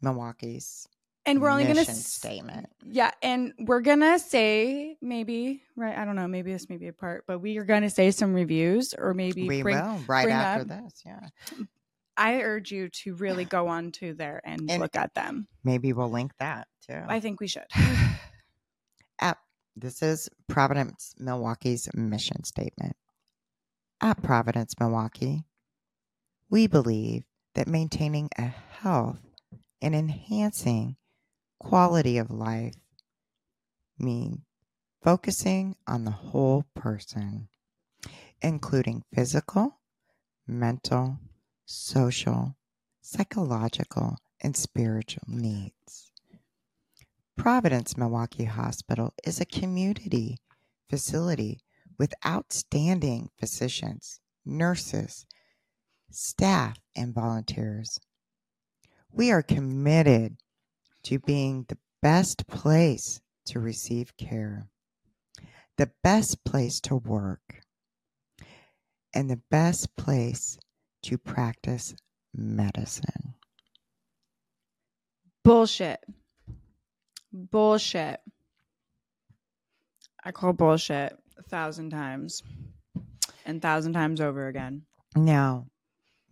[0.02, 0.86] Milwaukie's
[1.26, 2.66] And we're only going to statement.
[2.84, 5.96] Yeah, and we're gonna say maybe right.
[5.96, 6.28] I don't know.
[6.28, 9.48] Maybe this may be a part, but we are gonna say some reviews or maybe
[9.48, 9.76] We bring.
[9.76, 11.02] will right bring after up- this.
[11.04, 11.28] Yeah.
[12.20, 15.48] I urge you to really go on to there and, And- look at them.
[15.64, 17.00] Maybe we'll link that too.
[17.08, 17.64] I think we should.
[19.20, 19.38] At,
[19.74, 22.94] this is Providence, Milwaukie's mission statement.
[24.02, 25.44] At Providence, Milwaukie,
[26.50, 29.20] we believe that maintaining a health
[29.80, 30.96] and enhancing
[31.58, 32.74] quality of life
[33.98, 34.42] mean
[35.02, 37.48] focusing on the whole person,
[38.42, 39.78] including physical,
[40.46, 41.18] mental,
[41.70, 42.56] social,
[43.00, 46.10] psychological, and spiritual needs.
[47.36, 50.38] Providence Milwaukie Hospital is a community
[50.88, 51.60] facility
[51.96, 55.26] with outstanding physicians, nurses,
[56.10, 58.00] staff, and volunteers.
[59.12, 60.38] We are committed
[61.04, 64.66] to being the best place to receive care,
[65.76, 67.62] the best place to work,
[69.14, 70.58] and the best place
[71.02, 71.94] to practice
[72.34, 73.34] medicine.
[75.42, 76.00] bullshit.
[77.32, 78.20] Bullshit.
[80.24, 82.42] I call bullshit a thousand times,
[83.46, 84.82] and thousand times over again.
[85.16, 85.66] Now,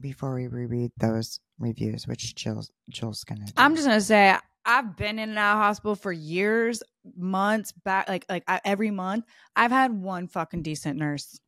[0.00, 3.52] before we reread those reviews, which Jill's, Jill's gonna do.
[3.57, 6.83] I'm just gonna say I've been in and out of hospital for years,
[7.16, 9.24] months back, like like I, every month.
[9.57, 11.40] I've had one fucking decent nurse,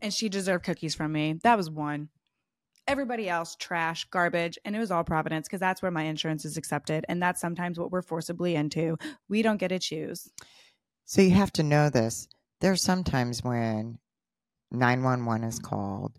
[0.00, 1.38] and she deserved cookies from me.
[1.42, 2.10] That was one.
[2.88, 6.56] Everybody else, trash, garbage, and it was all Providence because that's where my insurance is
[6.56, 8.98] accepted, and that's sometimes what we're forcibly into.
[9.28, 10.28] We don't get to choose.
[11.04, 12.28] So you have to know this.
[12.60, 13.98] There's sometimes when
[14.70, 16.18] 911 is called,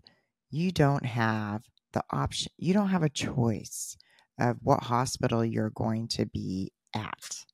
[0.50, 3.96] you don't have the option, you don't have a choice
[4.38, 7.44] of what hospital you're going to be at.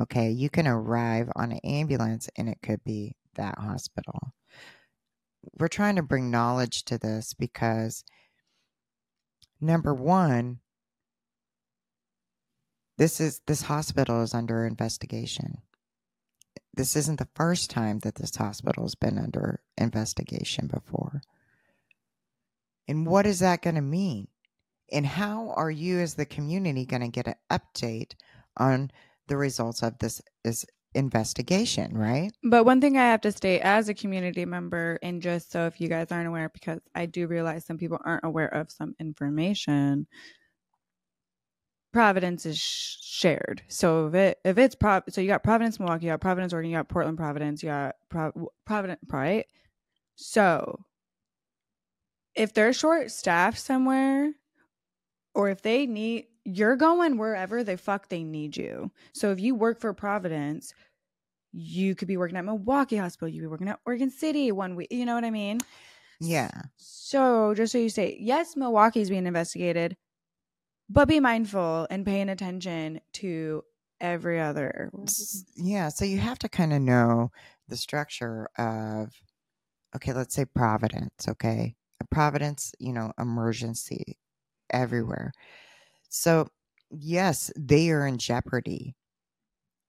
[0.00, 0.30] Okay.
[0.30, 4.32] You can arrive on an ambulance and it could be that hospital.
[5.58, 8.04] We're trying to bring knowledge to this because,
[9.64, 10.60] number one,
[12.98, 15.62] this is this hospital is under investigation
[16.76, 21.22] this isn't the first time that this hospital has been under investigation before.
[22.88, 24.28] And what is that going to mean?
[24.92, 28.14] And how are you, as the community, going to get an update
[28.56, 28.90] on
[29.28, 31.96] the results of this is investigation?
[31.96, 32.32] Right?
[32.42, 35.80] But one thing I have to state as a community member, and just so if
[35.80, 40.06] you guys aren't aware, because I do realize some people aren't aware of some information,
[41.92, 43.62] Providence is sh- shared.
[43.68, 46.70] So if it if it's Prov, so you got Providence, Milwaukie, you got Providence, Oregon,
[46.70, 49.46] you got Portland, Providence, you got Pro- Providence, right?
[50.16, 50.80] So
[52.34, 54.32] if they're short staffed somewhere,
[55.34, 58.90] or if they need, you're going wherever the fuck they need you.
[59.14, 60.72] So if you work for Providence,
[61.52, 64.76] you could be working at Milwaukie Hospital, you could be working at Oregon City one
[64.76, 64.88] week.
[64.90, 65.60] You know what I mean?
[66.20, 66.50] Yeah.
[66.76, 69.96] So just so you say, yes, Milwaukie's being investigated,
[70.88, 73.62] but be mindful and paying attention to
[74.00, 74.90] every other.
[75.56, 75.88] Yeah.
[75.88, 77.30] So you have to kind of know
[77.68, 79.12] the structure of,
[79.96, 81.28] okay, let's say Providence.
[81.28, 81.76] Okay.
[82.00, 84.18] A Providence, you know, emergency
[84.70, 85.32] everywhere.
[86.16, 86.46] So,
[86.90, 88.94] yes, they are in jeopardy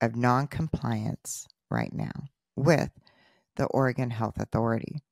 [0.02, 2.90] of non compliance right now with
[3.58, 5.04] the Oregon Health Authority.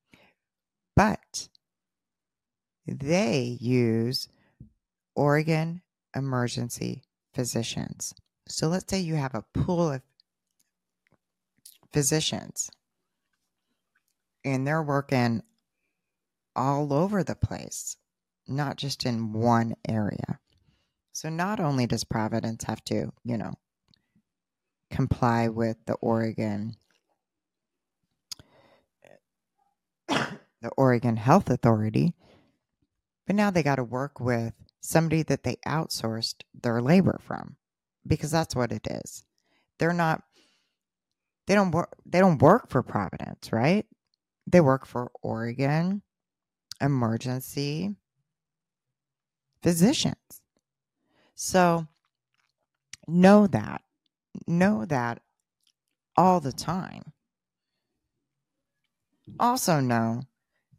[0.96, 1.48] But
[2.84, 4.28] they use
[5.14, 5.82] Oregon
[6.16, 8.12] emergency physicians.
[8.48, 10.02] So let's say you have a pool of
[11.92, 12.72] physicians
[14.44, 15.44] and they're working
[16.56, 17.96] all over the place,
[18.48, 20.40] not just in one area.
[21.14, 23.54] So not only does Providence have to, you know,
[24.90, 26.74] comply with the Oregon
[30.08, 32.14] the Oregon Health Authority,
[33.26, 37.56] but now they got to work with somebody that they outsourced their labor from
[38.04, 39.24] because that's what it is.
[39.78, 40.24] They're not
[41.46, 43.86] they don't work they don't work for Providence, right?
[44.48, 46.02] They work for Oregon
[46.80, 47.94] emergency
[49.62, 50.43] physicians.
[51.44, 51.86] So
[53.06, 53.82] know that.
[54.46, 55.20] Know that
[56.16, 57.12] all the time.
[59.38, 60.22] Also know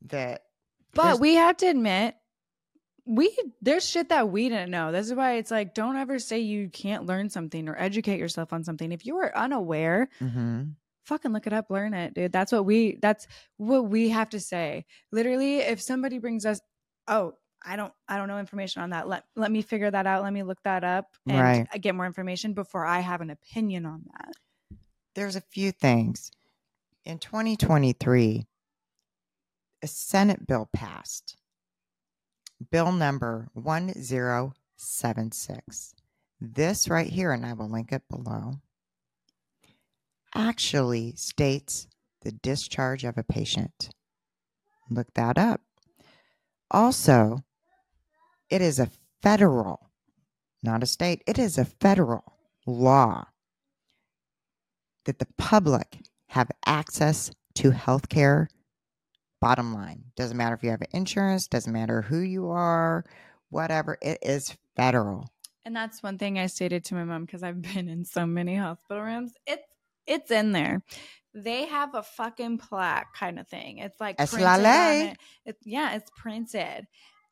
[0.07, 0.41] that
[0.95, 2.15] But we have to admit,
[3.05, 4.91] we there's shit that we didn't know.
[4.91, 8.51] This is why it's like don't ever say you can't learn something or educate yourself
[8.51, 8.91] on something.
[8.91, 10.63] If you are unaware, hmm
[11.05, 12.31] fucking look it up, learn it, dude.
[12.31, 14.85] That's what we that's what we have to say.
[15.11, 16.59] Literally, if somebody brings us,
[17.07, 17.35] oh,
[17.65, 19.07] I don't I don't know information on that.
[19.07, 20.23] Let let me figure that out.
[20.23, 21.67] Let me look that up and Right.
[21.81, 24.33] get more information before I have an opinion on that.
[25.15, 26.31] There's a few things.
[27.05, 28.45] In 2023,
[29.81, 31.35] a Senate bill passed.
[32.71, 35.93] Bill number 1076.
[36.41, 38.55] This right here, and I will link it below,
[40.35, 41.87] actually states
[42.21, 43.89] the discharge of a patient.
[44.89, 45.61] Look that up.
[46.71, 47.44] Also,
[48.49, 48.89] it is a
[49.21, 49.89] federal,
[50.63, 52.23] not a state, it is a federal
[52.65, 53.25] law
[55.05, 58.49] that the public have access to health care.
[59.41, 63.05] Bottom line, doesn't matter if you have insurance, doesn't matter who you are,
[63.49, 65.29] whatever, it is federal.
[65.65, 68.55] And that's one thing I stated to my mom because I've been in so many
[68.55, 69.33] hospital rooms.
[69.45, 69.63] It's
[70.07, 70.83] it's in there.
[71.33, 73.79] They have a fucking plaque kind of thing.
[73.79, 75.05] It's like printed la on ley.
[75.11, 75.17] it.
[75.45, 76.87] It- yeah, it's printed,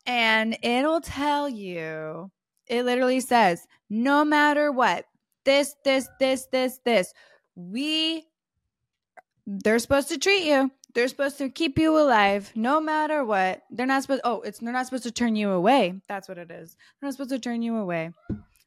[0.06, 2.30] and it'll tell you.
[2.66, 5.04] It literally says, no matter what,
[5.44, 7.12] this, this, this, this, this,
[7.54, 8.26] we.
[9.46, 10.70] They're supposed to treat you.
[10.94, 13.62] They're supposed to keep you alive, no matter what.
[13.70, 14.22] They're not supposed.
[14.24, 16.00] Oh, it's they're not supposed to turn you away.
[16.08, 16.76] That's what it is.
[17.00, 18.12] They're not supposed to turn you away.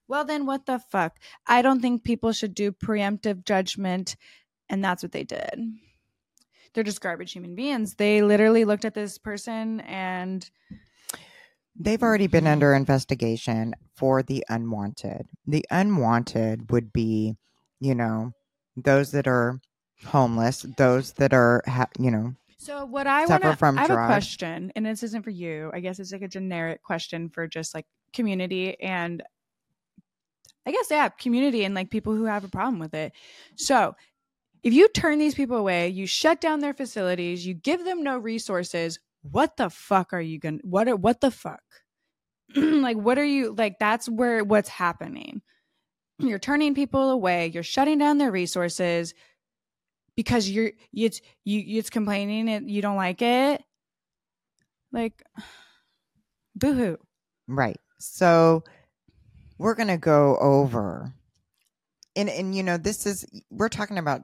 [0.08, 1.18] Well, then what the fuck?
[1.48, 4.16] I don't think people should do preemptive judgment.
[4.70, 5.60] And that's what they did.
[6.74, 7.96] They're just garbage human beings.
[7.96, 10.48] They literally looked at this person and
[11.80, 12.54] They've already been mm-hmm.
[12.54, 15.28] under investigation for the unwanted.
[15.46, 17.36] The unwanted would be,
[17.80, 18.32] you know,
[18.76, 19.60] those that are
[20.06, 24.08] homeless, those that are, ha- you know, so what I want to I have a
[24.08, 25.72] question and this isn't for you.
[25.74, 29.24] I guess it's like a generic question for just like community and
[30.66, 33.14] I guess yeah, community and like people who have a problem with it.
[33.56, 33.96] So,
[34.64, 38.18] if you turn these people away, you shut down their facilities, you give them no
[38.18, 39.00] resources,
[39.32, 41.64] what the fuck are you to what are what the fuck?
[42.56, 45.42] like what are you like that's where what's happening.
[46.20, 49.14] You're turning people away, you're shutting down their resources
[50.16, 53.62] because you're it's you it's complaining and you don't like it.
[54.92, 55.22] Like
[56.56, 56.98] boohoo.
[57.48, 57.78] Right.
[58.00, 58.64] So
[59.58, 61.14] we're going to go over
[62.16, 64.22] and and you know this is we're talking about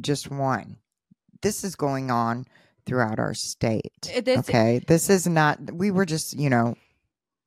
[0.00, 0.76] just one.
[1.42, 2.44] This is going on
[2.88, 4.10] throughout our state.
[4.10, 4.80] Eh, this- okay.
[4.86, 6.74] This is not we were just, you know,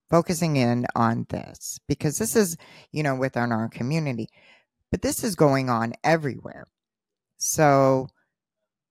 [0.10, 2.58] focusing in on this because this is,
[2.92, 4.28] you know, within our community.
[4.92, 6.66] But this is going on everywhere.
[7.38, 8.08] So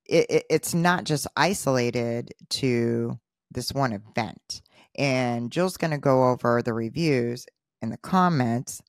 [0.05, 3.19] it, it, it's not just isolated to
[3.51, 4.61] this one event.
[4.97, 7.45] And Jill's going to go over the reviews
[7.81, 8.81] and the comments,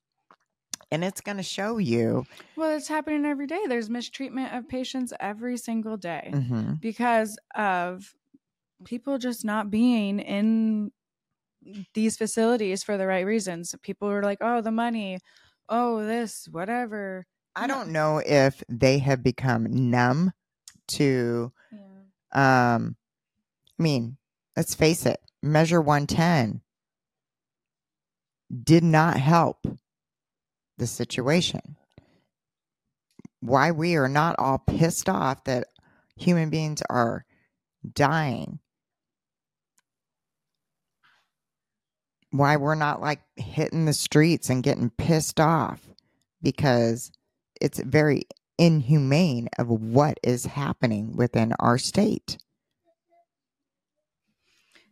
[0.93, 2.25] and it's going to show you.
[2.57, 3.65] Well, it's happening every day.
[3.67, 6.81] There's mistreatment of patients every single day Mhm.
[6.81, 8.15] because of
[8.85, 10.93] people just not being in
[11.95, 13.75] these facilities for the right reasons.
[13.83, 15.19] People are like, "Oh, the money.
[15.69, 20.33] Oh, this, whatever." I don't know if they have become numb
[20.89, 21.53] to,
[22.33, 22.97] um,
[23.79, 24.19] I mean,
[24.57, 26.63] let's face it, Measure 110
[28.65, 29.67] did not help
[30.79, 31.77] the situation.
[33.41, 35.69] Why we are not all pissed off that
[36.17, 37.25] human beings are
[37.93, 38.61] dying.
[42.31, 45.81] Why we're not like hitting the streets and getting pissed off
[46.41, 47.13] because
[47.61, 48.23] it's very
[48.59, 52.39] inhumane of what is happening within our state.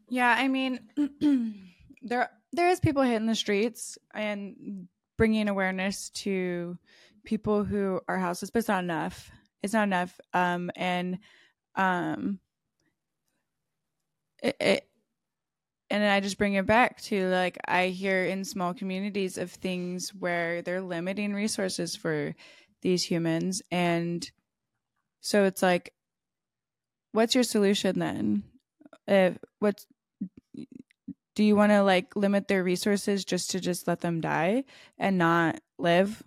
[0.09, 0.81] Yeah, I mean,
[2.03, 4.89] there there is people hitting the streets and
[5.21, 6.79] bringing awareness to
[7.25, 9.31] people who are houseless, but it's not enough.
[9.63, 10.19] It's not enough.
[10.33, 11.19] Um, and
[11.75, 12.39] um,
[14.43, 14.89] it, it
[15.91, 20.09] and I just bring it back to like I hear in small communities of things
[20.19, 22.35] where they're limiting resources for
[22.81, 24.27] these humans, and
[25.21, 25.93] so it's like,
[27.13, 28.43] what's your solution then?
[29.07, 29.85] If what's
[31.41, 34.63] do you want to like limit their resources just to just let them die
[34.99, 36.23] and not live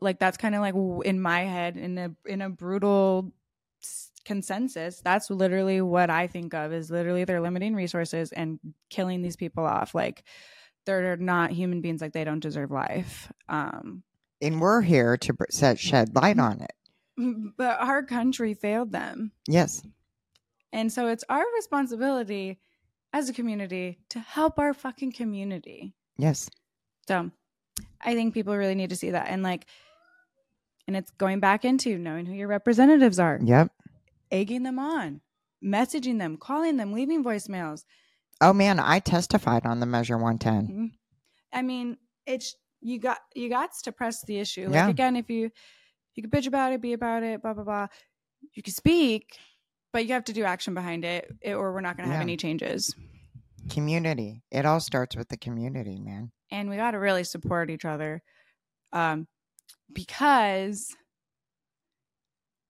[0.00, 0.74] like that's kind of like
[1.04, 3.34] in my head in a in a brutal
[4.24, 9.36] consensus that's literally what i think of is literally they're limiting resources and killing these
[9.36, 10.24] people off like
[10.86, 14.02] they're not human beings like they don't deserve life um
[14.40, 16.72] And we're here to set, shed light on it.
[17.58, 19.82] but our country failed them Yes.
[20.72, 22.58] And so it's our responsibility
[23.12, 25.94] as a community to help our fucking community.
[26.16, 26.48] Yes.
[27.08, 27.30] So
[28.00, 29.26] I think people really need to see that.
[29.28, 29.66] And like,
[30.86, 33.72] and it's going back into knowing who your representatives are, Yep.
[34.30, 35.20] egging them on,
[35.64, 37.84] messaging them, calling them, leaving voicemails.
[38.40, 40.62] Oh man, I testified on the Measure 110.
[40.66, 40.86] Mm-hmm.
[41.52, 41.96] I mean,
[42.26, 44.66] it's you got you got to press the issue.
[44.66, 44.88] Like Yeah.
[44.88, 45.50] again, if you
[46.14, 47.86] you can bitch about it, be about it, blah blah blah.
[48.54, 49.36] You can speak,
[49.92, 52.20] but you have to do action behind it, it- or we're not going to have
[52.20, 52.24] Yeah.
[52.24, 52.94] any changes.
[53.68, 54.42] Community.
[54.50, 56.32] It all starts with the community, man.
[56.50, 58.22] And we got to really support each other,
[58.92, 59.26] um,
[59.92, 60.96] because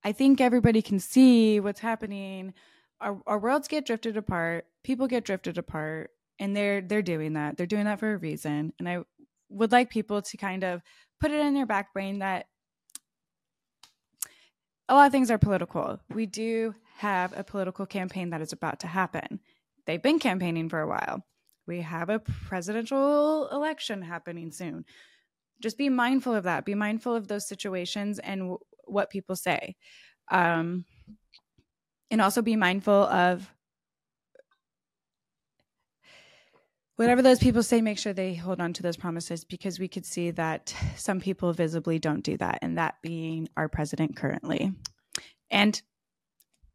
[0.05, 2.55] I think everybody can see what's happening.
[3.01, 4.67] Our, our worlds get drifted apart.
[4.85, 7.57] People get drifted apart, and they're they're doing that.
[7.57, 8.73] They're doing that for a reason.
[8.79, 8.99] And I
[9.51, 10.81] would like people to kind of
[11.21, 12.47] put it in their back brain that
[14.91, 16.01] a lot of things are political.
[16.13, 19.41] We do have a political campaign that is about to happen.
[19.87, 21.25] They've been campaigning for a while.
[21.67, 24.85] We have a presidential election happening soon.
[25.63, 26.65] Just be mindful of that.
[26.65, 29.77] Be mindful of those situations and w- what people say.
[30.31, 30.85] Um,
[32.11, 33.49] and also be mindful of
[37.01, 40.05] whatever those people say, make sure they hold on to those promises because we could
[40.05, 44.71] see that some people visibly don't do that, and that being our president currently.
[45.51, 45.81] And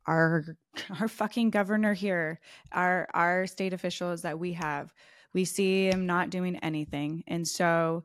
[0.07, 0.43] our
[0.99, 2.39] our fucking governor here,
[2.71, 4.91] our our state officials that we have,
[5.36, 7.23] we see him not doing anything.
[7.28, 8.03] And so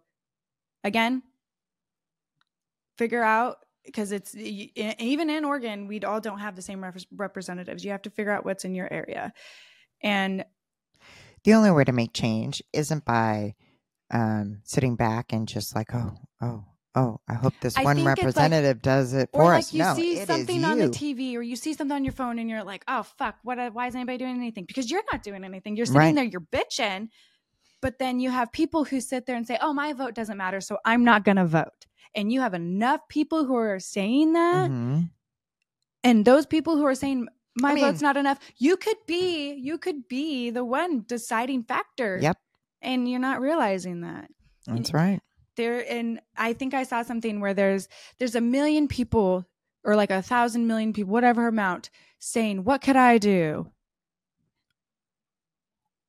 [0.84, 1.22] again,
[2.98, 7.82] figure out because it's even in Oregon, we all don't have the same rep- representatives.
[7.82, 9.32] You have to figure out what's in your area.
[10.02, 10.44] And
[11.44, 13.54] The only way to make change isn't by
[14.10, 16.64] um, sitting back and just like, oh, oh,
[16.94, 19.72] oh, I hope this I one it's like- representative does it or for like us.
[19.72, 20.88] you no, see something on the.
[20.88, 23.72] TV or you see something on your phone and you're like, oh fuck, what?
[23.72, 24.64] Why is anybody doing anything?
[24.66, 25.76] Because you're not doing anything.
[25.76, 26.14] You're sitting Right.
[26.14, 27.08] there, you're bitching,
[27.80, 30.60] but then you have people who sit there and say, oh, my vote doesn't matter,
[30.60, 31.86] so I'm not gonna vote.
[32.14, 35.10] And you have enough people who are saying that, Mhm.
[36.02, 39.52] and those people who are saying my I mean- vote's not enough, you could be,
[39.54, 42.18] you could be the one deciding factor.
[42.20, 42.38] Yep.
[42.82, 44.30] And you're not realizing that
[44.66, 45.20] That's right.
[45.56, 47.88] there and i think i saw something where there's
[48.18, 49.44] there's a million people
[49.84, 51.90] or like a thousand million people whatever amount
[52.20, 53.70] saying what could i do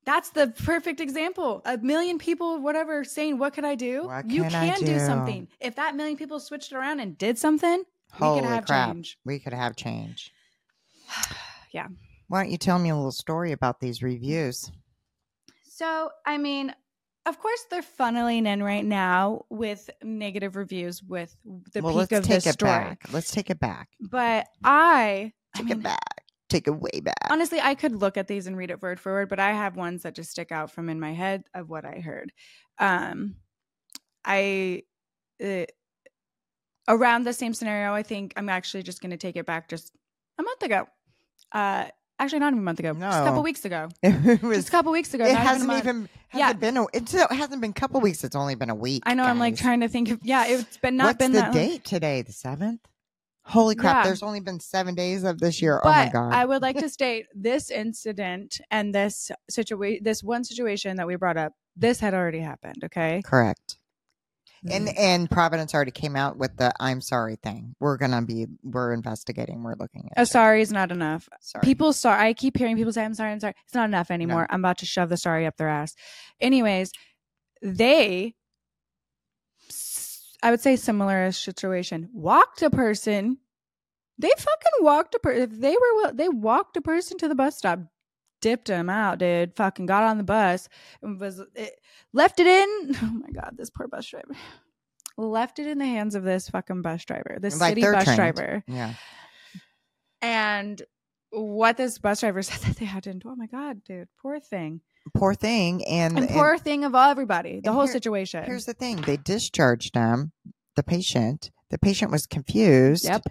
[0.04, 4.54] that's the perfect example a million people whatever saying what could i do you can
[4.54, 4.86] I can do?
[4.86, 4.98] do?
[5.00, 8.88] something if that million people switched around and did something Holy we could have crap.
[8.94, 10.32] change We could have change.
[11.72, 11.86] Yeah.
[12.28, 14.70] Why don't you tell me a little story about these reviews?
[15.64, 16.74] so i mean
[17.24, 21.34] of course they're funneling in right now with negative reviews with
[21.72, 23.04] the well, peak let's of take this it story back.
[23.10, 23.88] Let's take it back.
[24.00, 26.24] but i I Take mean, it back.
[26.50, 27.14] Take it way back.
[27.30, 29.76] honestly i could look at these and read it word for word but i have
[29.76, 32.32] ones that just stick out from in my head of what i heard
[32.78, 33.36] um
[34.26, 34.82] i
[35.42, 35.64] uh,
[36.88, 39.92] around the same scenario i think i'm actually just going to take it back just
[40.38, 40.86] a month ago
[41.52, 41.84] uh
[42.18, 43.24] actually not even a month ago just a No.
[43.26, 44.56] couple weeks ago it was.
[44.58, 46.08] just a couple weeks ago it not even hasn't even.
[46.34, 46.46] Yeah.
[46.46, 46.76] Hasn't been.
[46.78, 48.24] A, it's, it hasn't been a couple weeks.
[48.24, 49.02] It's only been a week.
[49.06, 51.38] i know i'm like trying to think of yeah it's been not What's been the
[51.40, 51.68] that long.
[51.68, 52.22] date today?
[52.22, 52.80] The seventh.
[53.44, 53.96] Holy crap!
[53.96, 54.04] Yeah.
[54.04, 55.80] There's only been seven days of this year.
[55.82, 56.32] But oh my god!
[56.32, 61.16] I would like to state this incident and this situation, this one situation that we
[61.16, 62.84] brought up, this had already happened.
[62.84, 63.20] Okay.
[63.24, 63.78] Correct.
[64.70, 64.94] And Mm.
[64.96, 67.74] and Providence already came out with the "I'm sorry" thing.
[67.80, 68.46] We're gonna be.
[68.62, 69.62] We're investigating.
[69.64, 70.22] We're looking at.
[70.22, 71.28] a sorry is not enough.
[71.40, 71.62] Sorry.
[71.62, 72.28] People sorry.
[72.28, 74.46] I keep hearing people say, "I'm sorry, I'm sorry." It's not enough anymore.
[74.50, 75.94] I'm about to shove the sorry up their ass.
[76.40, 76.92] Anyways,
[77.60, 78.34] they,
[80.42, 82.08] I would say similar situation.
[82.12, 83.38] Walked a person.
[84.18, 85.42] They fucking walked a person.
[85.42, 87.80] If they were, they walked a person to the bus stop,
[88.42, 89.56] dipped him out, dude.
[89.56, 90.68] Fucking got on the bus
[91.00, 91.80] and was it,
[92.12, 92.94] left it in.
[93.02, 94.34] Oh my god, this poor bus driver.
[95.16, 98.16] Left it in the hands of this fucking bus driver, this Like city bus trained.
[98.16, 98.64] driver.
[98.66, 98.94] Yeah.
[100.20, 100.82] And
[101.30, 103.28] what this bus driver said that they had to do.
[103.28, 104.80] Oh my god, dude, poor thing,
[105.14, 105.84] Poor thing.
[105.86, 108.44] And, and and poor thing of everybody, the whole here- situation.
[108.44, 110.32] here's the thing: they discharged him,
[110.76, 111.50] the patient.
[111.70, 113.06] The patient was confused.
[113.06, 113.22] Yep,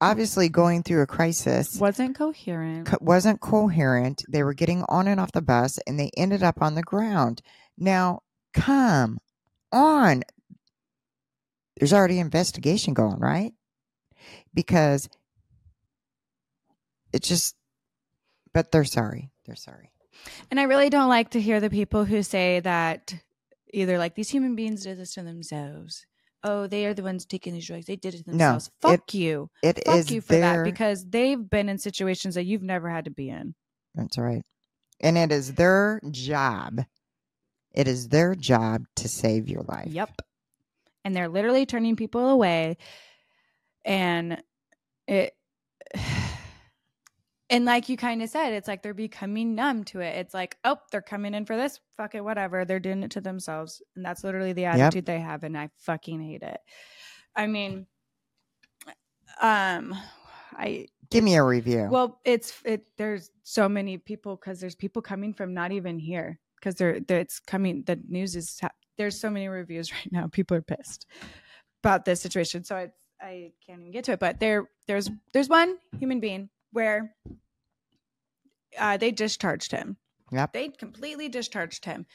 [0.00, 1.78] Obviously, going through a crisis.
[1.78, 2.86] wasn't coherent.
[2.86, 4.24] co- wasn't coherent.
[4.28, 7.42] They were getting on and off the bus and they ended up on the ground.
[7.76, 8.20] Now,
[8.54, 9.18] come
[9.70, 10.22] on.
[11.78, 13.52] There's already investigation going, right?
[14.54, 15.08] Because
[17.12, 17.54] it's just,
[18.52, 19.30] but they're sorry.
[19.46, 19.90] They're sorry.
[20.50, 23.14] And I really don't like to hear the people who say that
[23.72, 26.06] either like these human beings did this to themselves.
[26.42, 27.86] Oh, they are the ones taking these drugs.
[27.86, 28.70] They did it themselves.
[28.82, 28.90] No.
[28.90, 29.50] Fuck you.
[29.62, 32.88] It is Fuck you for their, that because they've been in situations that you've never
[32.88, 33.54] had to be in.
[33.94, 34.42] That's right.
[35.00, 36.80] And it is their job.
[37.72, 39.88] It is their job to save your life.
[39.88, 40.22] Yep.
[41.04, 42.76] And they're literally turning people away.
[43.84, 44.42] And
[45.06, 45.34] it,
[47.50, 50.16] and like you kind of said, it's like they're becoming numb to it.
[50.16, 51.80] It's like, oh, they're coming in for this.
[51.96, 52.64] Fuck it, whatever.
[52.64, 53.82] They're doing it to themselves.
[53.96, 55.42] And that's literally the attitude they have.
[55.42, 56.60] And I fucking hate it.
[57.34, 57.86] I mean,
[59.42, 59.96] um,
[60.52, 61.88] I, Give me a review.
[61.90, 62.86] well, it's it.
[62.96, 67.18] There's so many people because there's people coming from not even here because they're, they're
[67.18, 67.82] it's coming.
[67.84, 68.60] The news is
[68.96, 70.28] there's so many reviews right now.
[70.28, 71.06] People are pissed
[71.82, 74.20] about this situation, so I I can't even get to it.
[74.20, 77.14] But there there's there's one human being where
[78.78, 79.96] uh, they discharged him.
[80.32, 80.52] Yep.
[80.52, 82.06] They completely discharged him,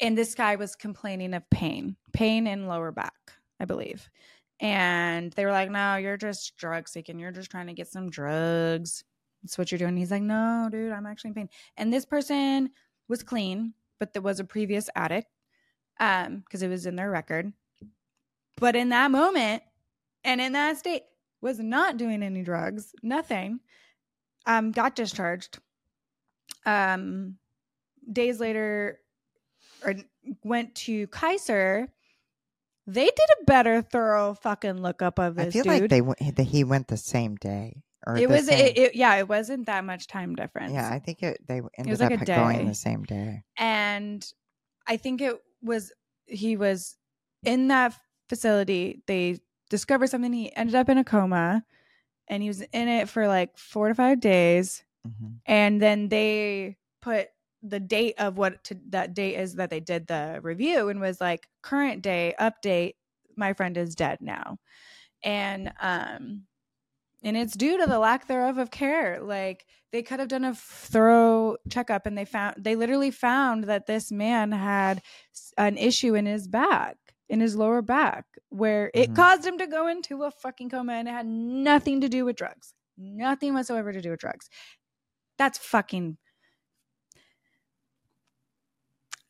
[0.00, 4.08] and this guy was complaining of pain, pain in lower back, I believe.
[4.60, 7.18] And they were like, "No, you're just drug seeking.
[7.18, 9.02] You're just trying to get some drugs.
[9.42, 12.70] That's what you're doing." He's like, "No, dude, I'm actually in pain." And this person
[13.08, 15.26] was clean, but there was a previous addict,
[15.98, 17.52] um, because it was in their record.
[18.56, 19.64] But in that moment,
[20.22, 21.02] and in that state,
[21.40, 23.60] was not doing any drugs, nothing.
[24.46, 25.58] Um, got discharged.
[26.66, 27.36] Um,
[28.10, 29.00] days later,
[29.84, 29.94] or
[30.42, 31.88] went to Kaiser.
[32.86, 35.46] They did a better, thorough fucking lookup of this.
[35.46, 35.72] I feel dude.
[35.72, 37.82] like they went, he went the same day.
[38.06, 40.74] Or it was, it, it, yeah, it wasn't that much time difference.
[40.74, 41.40] yeah, I think it.
[41.46, 43.44] They ended was like up a going the same day.
[43.56, 44.26] and
[44.86, 45.90] I think it was
[46.26, 46.96] he was
[47.42, 49.02] in that facility.
[49.06, 49.40] They
[49.70, 50.34] discovered something.
[50.34, 51.64] He ended up in a coma,
[52.28, 54.84] and he was in it for like four to five days.
[55.04, 57.28] hmm And then they put
[57.62, 61.20] the date of what to, that date is that they did the review, and was
[61.20, 62.94] like current day update.
[63.36, 64.58] My friend is dead now,
[65.22, 66.44] and um,
[67.24, 69.20] and it's due to the lack thereof of care.
[69.20, 73.86] Like they could have done a thorough checkup and they found they literally found that
[73.86, 75.02] this man had
[75.56, 76.96] an issue in his back
[77.34, 79.16] in his lower back where it Mhm.
[79.16, 82.36] caused him to go into a fucking coma and it had nothing to do with
[82.36, 82.74] drugs.
[82.96, 84.48] Nothing whatsoever to do with drugs.
[85.36, 86.16] That's fucking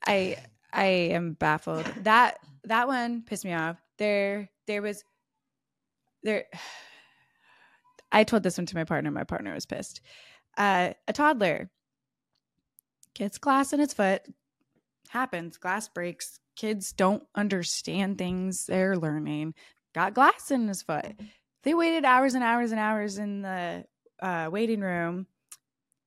[0.06, 0.36] i
[0.72, 1.86] i am baffled.
[2.04, 3.78] That that one pissed me off.
[3.96, 5.02] There there was
[6.22, 6.44] there
[8.12, 10.02] i told this one to my partner my partner was pissed.
[10.58, 11.70] Uh, a toddler
[13.14, 14.22] gets glass in its foot
[15.08, 19.54] happens glass breaks kids don't understand things they're learning
[19.94, 21.14] got glass in his foot
[21.62, 23.84] they waited hours and hours and hours in the
[24.22, 25.26] uh, waiting room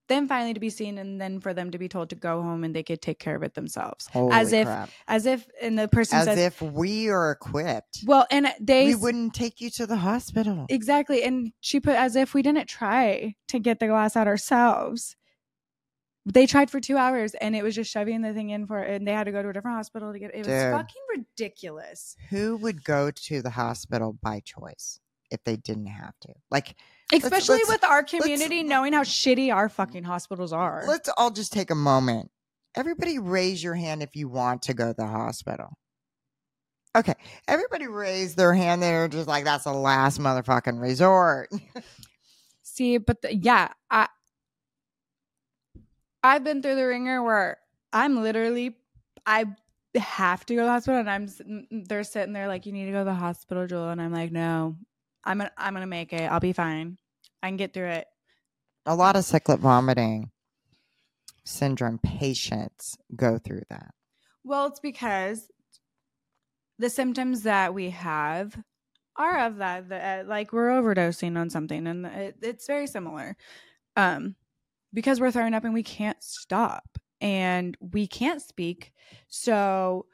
[0.09, 2.63] then finally to be seen and then for them to be told to go home
[2.63, 4.89] and they could take care of it themselves Holy as if crap.
[5.07, 8.03] as if and the person As says if we are equipped.
[8.05, 10.65] well and they we wouldn't take you to the hospital.
[10.69, 11.23] Exactly.
[11.23, 15.17] And she put as if we didn't try to get the glass out ourselves.
[16.29, 18.95] They tried for two hours and it was just shoving the thing in for it
[18.95, 20.39] and they had to go to a different hospital to get it.
[20.39, 20.73] was Dude.
[20.73, 22.15] fucking ridiculous.
[22.29, 24.99] Who would go to the hospital by choice
[25.31, 26.33] if they didn't have to?
[26.51, 26.75] Like,
[27.13, 30.83] Especially let's- with our community knowing how shitty our fucking hospitals are.
[30.87, 32.29] let's all just take a moment.
[32.75, 35.77] Everybody raise your hand if you want to go to the hospital.
[36.95, 37.13] Okay.
[37.47, 38.81] Everybody raise their hand.
[38.83, 41.49] They're just like, that's the last motherfucking resort.
[42.63, 44.07] See, but the, yeah, I
[46.23, 47.57] I've been through the ringer where
[47.93, 48.75] I'm literally
[49.25, 49.45] I
[49.95, 52.65] have to go to the hospital and I'm s- m- m- they're sitting there like
[52.65, 54.75] you need to go to the hospital, Joel, and I'm like, no,
[55.23, 56.23] I'm gonna I'm gonna make it.
[56.31, 56.97] I'll be fine.
[57.41, 58.07] I can get through it.
[58.85, 60.31] a lot of cyclic vomiting
[61.45, 63.93] syndrome patients go through that.
[64.43, 65.49] Well, it's because
[66.79, 68.57] the symptoms that we have
[69.15, 73.35] are of that, the, like we're overdosing on something, and it, it's very similar.
[73.95, 74.35] Um,
[74.93, 78.93] because we're throwing up and we can't stop, and we can't speak,
[79.27, 80.05] so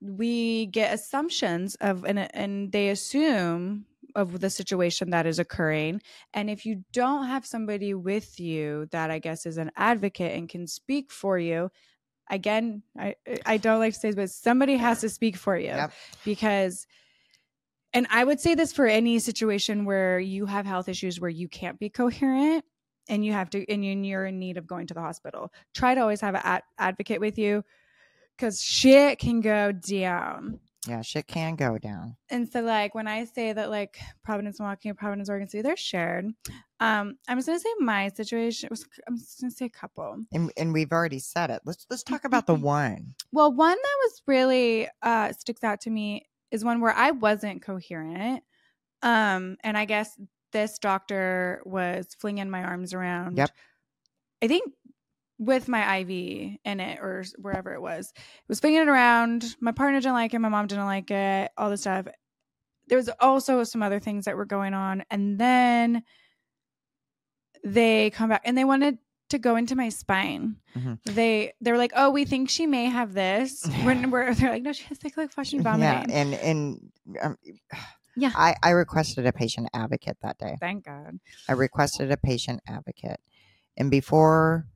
[0.00, 6.00] we get assumptions of, and and they assume of the situation that is occurring.
[6.32, 10.48] And if you don't have somebody with you that I guess is an advocate and
[10.48, 11.70] can speak for you,
[12.30, 15.66] again, I I don't like to say this, but somebody has to speak for you
[15.66, 15.92] Yep.
[16.24, 16.86] because
[17.92, 21.48] and I would say this for any situation where you have health issues where you
[21.48, 22.64] can't be coherent
[23.08, 25.52] and you have to and you- and you're in need of going to the hospital.
[25.74, 27.64] Try to always have an ad- advocate with you
[28.38, 30.60] cuz shit can go down.
[30.86, 32.16] Yeah, shit can go down.
[32.30, 35.76] And so like when I say that like Providence, Milwaukie, and Providence, Oregon City, they're
[35.76, 36.26] shared.
[36.80, 40.24] Um, I'm just gonna say my situation was I'm just gonna say a couple.
[40.32, 41.62] And and we've already said it.
[41.64, 43.14] Let's let's talk about the one.
[43.32, 47.60] Well, one that was really uh sticks out to me is one where I wasn't
[47.60, 48.42] coherent.
[49.02, 50.18] Um, and I guess
[50.52, 53.36] this doctor was flinging my arms around.
[53.36, 53.50] Yep.
[54.42, 54.72] I think
[55.38, 56.08] with my IV
[56.64, 58.12] in it or wherever it was.
[58.16, 59.54] It was flinging it around.
[59.60, 60.38] My partner didn't like it.
[60.40, 61.50] My mom didn't like it.
[61.56, 62.06] All this stuff.
[62.88, 66.02] There was also some other things that were going on, and then
[67.64, 68.98] they come back and they wanted
[69.30, 70.56] to go into my spine.
[70.74, 70.98] Mhm.
[71.04, 74.62] They they were like, "Oh, we think she may have this." When we're they're like,
[74.62, 77.36] "No, she has like, like fucking Yeah, vomiting." and and um,
[78.18, 78.32] Yeah.
[78.34, 80.56] I I requested a patient advocate that day.
[80.60, 81.18] Thank God.
[81.48, 83.20] I requested a patient advocate,
[83.76, 84.66] and before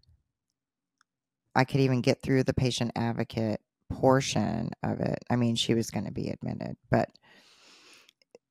[1.55, 5.91] I could even get through the patient advocate portion of it, I mean, she was
[5.91, 7.11] going to be admitted, but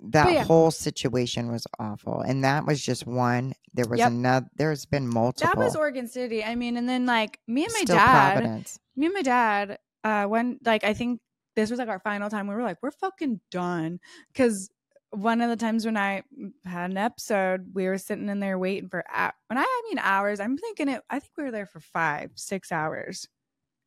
[0.04, 0.44] that yeah.
[0.44, 3.54] whole situation was awful, and that was just one.
[3.74, 4.12] There was Yep.
[4.12, 4.48] another.
[4.56, 5.54] There's been multiple.
[5.54, 6.44] That was Oregon City.
[6.44, 8.34] I mean, and then like me and my Still dad.
[8.34, 8.80] Providence.
[8.96, 11.20] me and my dad uh when like i think
[11.56, 14.00] this was like our final time we were like we're fucking done
[14.34, 14.72] because
[15.12, 16.24] one of the times when i
[16.66, 19.04] had an episode we were sitting in there waiting for
[19.48, 22.32] when i I mean hours i'm thinking it i think we were there for five
[22.36, 23.28] six hours.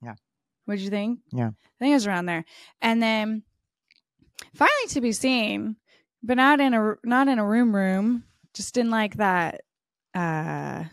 [0.02, 0.14] Yeah.
[0.66, 1.20] what'd you think?
[1.32, 1.48] Yeah.
[1.48, 2.44] i think it was around there.
[2.82, 3.42] And then
[4.54, 5.76] finally to be seen
[6.22, 9.62] but not in a not in a room room just in like that
[10.14, 10.84] uh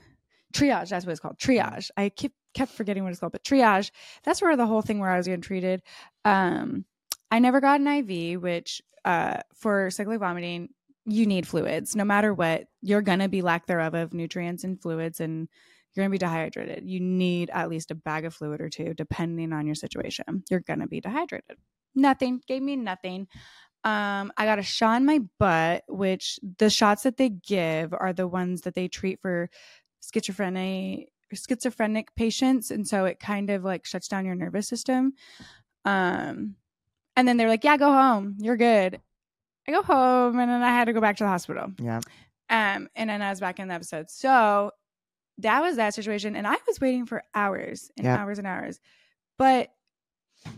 [0.54, 1.90] triage that's what it's called triage.
[1.98, 3.92] I keep kept forgetting what it's called but triage
[4.24, 5.82] that's where the whole thing where i was getting treated.
[6.24, 6.86] Um
[7.30, 10.70] i never got an iv which uh for cyclic vomiting
[11.06, 11.96] you need fluids.
[11.96, 15.48] No matter what you're gonna be lack thereof of nutrients and fluids and
[15.94, 16.84] you're gonna be dehydrated.
[16.88, 20.44] You need at least a bag of fluid or two depending on your situation.
[20.50, 21.58] You're gonna be dehydrated.
[21.96, 22.42] Nothing.
[22.48, 23.28] Gave me nothing.
[23.84, 28.14] Um i got a shot in my butt which the shots that they give are
[28.14, 29.50] the ones that they treat for
[30.02, 35.14] schizophrenic schizophrenic patients and so it kind of like shuts down your nervous system.
[35.84, 36.58] Um
[37.16, 38.36] and then they're like yeah go home.
[38.40, 39.00] You're good.
[39.68, 41.72] I go home and then i had to go back to the hospital.
[41.80, 42.02] Yeah.
[42.50, 44.10] um and then i was back in the episode.
[44.10, 44.72] So
[45.38, 48.20] that was that situation and i was waiting for hours and Yep.
[48.20, 48.80] hours and hours.
[49.38, 49.72] But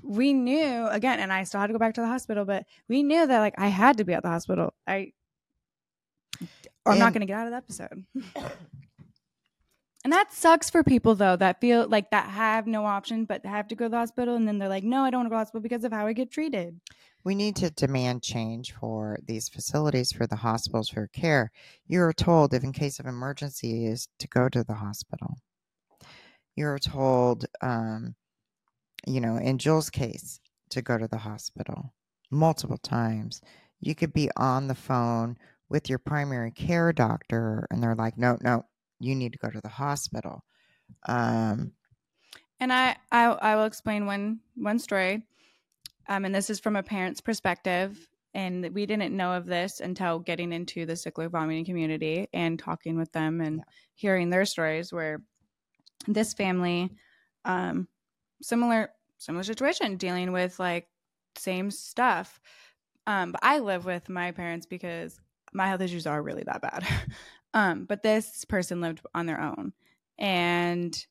[0.02, 3.04] we knew again and i still had to go back to the hospital but we
[3.04, 4.74] knew that like i had to be at the hospital.
[4.88, 5.12] I
[6.86, 8.06] i'm not going to get out of the episode
[10.04, 13.68] and that sucks for people though that feel like that have no option but have
[13.68, 15.36] to go to the hospital and then they're like no i don't want to go
[15.36, 16.80] to the hospital because of how i get treated
[17.26, 21.52] We need to demand change for these facilities, for the hospitals, for care.
[21.88, 25.38] You are told, if in case of emergency, is to go to the hospital.
[26.56, 28.16] You're told, um,
[29.08, 30.40] you know, in Jill's case,
[30.72, 31.94] to go to the hospital
[32.30, 33.42] multiple times.
[33.80, 35.38] You could be on the phone
[35.70, 38.66] with your primary care doctor, and they're like, no, no,
[39.04, 40.44] you need to go to the hospital.
[41.08, 41.74] Um,
[42.60, 45.28] And I, I, I will explain one one story,
[46.08, 48.08] um, and this is from a parent's perspective.
[48.36, 52.98] And we didn't know of this until getting into the cyclic vomiting community and talking
[52.98, 53.64] with them and Yeah.
[53.96, 54.94] hearing their stories.
[54.94, 55.24] Where
[56.08, 56.92] this family,
[57.46, 57.88] um,
[58.42, 60.90] similar similar situation, dealing with like
[61.38, 62.40] same stuff.
[63.08, 65.20] Um, but I live with my parents because
[65.54, 66.86] my health issues are really that bad.
[67.54, 69.74] um, but this person lived on their own,
[70.18, 71.06] and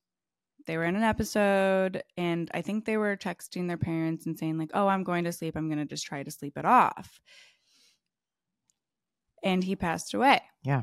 [0.66, 4.56] they were in an episode and i think they were texting their parents and saying
[4.58, 5.56] like oh i'm going to sleep.
[5.56, 7.20] I'm going to just try to sleep it off.
[9.42, 10.40] And he passed away.
[10.62, 10.82] Yeah.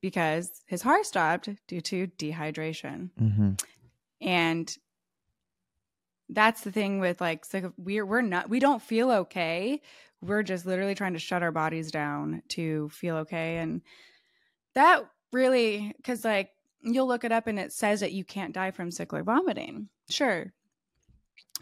[0.00, 3.10] because his heart stopped due to dehydration.
[3.20, 3.62] Mhm.
[4.20, 4.76] and
[6.28, 9.80] that's the thing with like so we're we're not we don't feel okay.
[10.20, 13.58] We're just literally trying to shut our bodies down to feel okay.
[13.58, 13.82] And
[14.74, 16.50] that really because like
[16.82, 20.52] you'll look it up and it says that you can't die from cyclic vomiting sure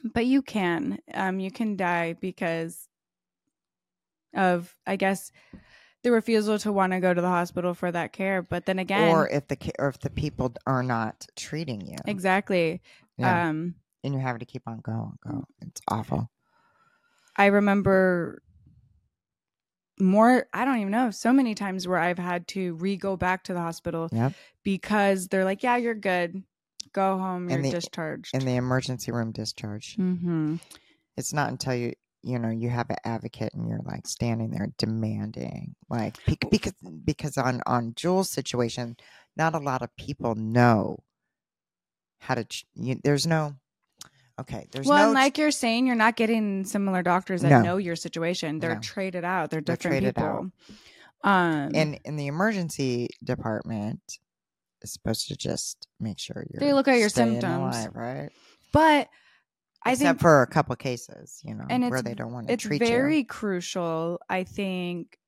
[0.02, 2.88] but you can um you can die because
[4.34, 5.32] of i guess
[6.02, 9.10] the refusal to want to go to the hospital for that care but then again
[9.10, 12.80] or if the or if the people are not treating you, exactly
[13.18, 13.50] Yeah.
[13.50, 15.18] um and you're having to keep on going.
[15.22, 15.44] Go.
[15.60, 16.30] It's awful.
[17.36, 18.40] I remember
[20.00, 23.44] more, I don't even know, so many times where I've had to re go back
[23.44, 24.32] to the hospital Yep.
[24.64, 26.42] because they're like, yeah, you're good.
[26.92, 27.48] Go home.
[27.48, 28.34] You're the- discharged.
[28.34, 29.94] In the emergency room discharge.
[29.96, 30.56] hmm
[31.16, 31.92] It's not until you
[32.22, 36.18] you know you have an advocate and you're like standing there demanding like
[36.50, 36.74] because
[37.04, 38.96] because on on Jules' situation,
[39.36, 40.98] not a lot of people know
[42.18, 42.46] how to.
[42.74, 43.54] You, there's no.
[44.40, 45.04] Okay, there's Well, no.
[45.06, 47.62] and like you're saying, you're not getting similar doctors that No.
[47.62, 48.58] know your situation.
[48.58, 48.80] They're No.
[48.80, 49.50] traded out.
[49.50, 50.50] They're They're different traded people.
[51.22, 54.00] Um, and in the emergency department
[54.80, 57.76] is supposed to just make sure you're They look at your symptoms.
[57.76, 58.30] alive, right?
[58.72, 59.08] but
[59.84, 62.64] I Except think for a couple cases, you know, where they don't want to it's
[62.64, 65.18] treat very crucial i think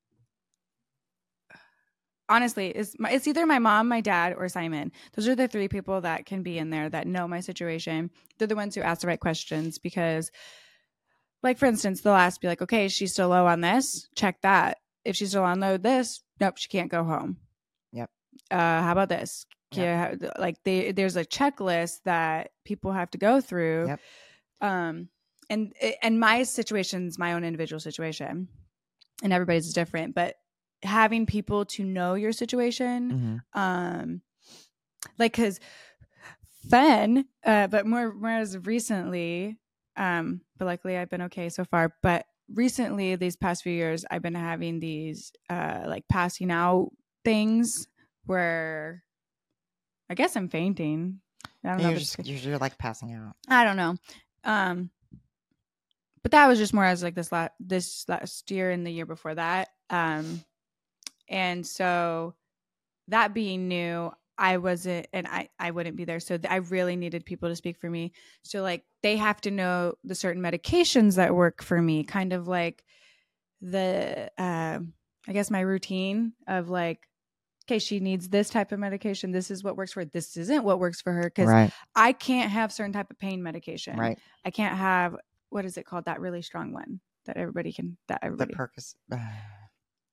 [2.32, 4.90] honestly, it's my, it's either my mom, my dad, or Simon.
[5.14, 8.10] Those are the three people that can be in there that know my situation.
[8.38, 10.30] They're the ones who ask the right questions because,
[11.42, 14.08] like for instance, they'll ask, be like, okay, she's still low on this.
[14.16, 14.78] Check that.
[15.04, 17.36] If she's still on low this, nope, she can't go home.
[17.92, 18.10] Yep.
[18.50, 19.46] Uh, how about this?
[19.72, 23.86] Yeah, like they, there's a checklist that people have to go through.
[23.88, 24.00] Yep.
[24.60, 25.08] Um,
[25.48, 25.72] and
[26.02, 28.48] and my situation's my own individual situation,
[29.22, 30.14] and everybody's different.
[30.14, 30.36] But
[30.82, 33.58] having people to know your situation, Mhm.
[33.60, 34.22] um,
[35.18, 35.60] like because
[36.64, 39.58] then, uh, but more more as recently,
[39.96, 41.94] um, but luckily I've been okay so far.
[42.02, 46.90] But recently, these past few years, I've been having these uh like passing out
[47.24, 47.88] things
[48.26, 49.02] where
[50.08, 51.20] I guess I'm fainting.
[51.64, 51.90] I don't know.
[51.90, 53.34] You're just you're, you're like passing out.
[53.48, 53.96] I don't know.
[54.44, 54.90] Um,
[56.22, 59.06] but that was just more as like this last this last year and the year
[59.06, 59.68] before that.
[59.90, 60.44] Um,
[61.28, 62.34] and so
[63.08, 66.20] that being new, I wasn't, and I I wouldn't be there.
[66.20, 68.12] So th- I really needed people to speak for me.
[68.42, 72.48] So like they have to know the certain medications that work for me, kind of
[72.48, 72.84] like
[73.60, 74.94] the um
[75.28, 77.00] I guess my routine of like.
[77.66, 79.30] Okay, she needs this type of medication.
[79.30, 80.04] This is what works for her.
[80.04, 81.70] This isn't what works for her because Right.
[81.94, 83.96] I can't have certain type of pain medication.
[83.96, 84.18] Right.
[84.44, 85.14] I can't have
[85.50, 86.06] what is it called?
[86.06, 88.52] That really strong one that everybody can that everybody.
[88.52, 88.94] The Percocet.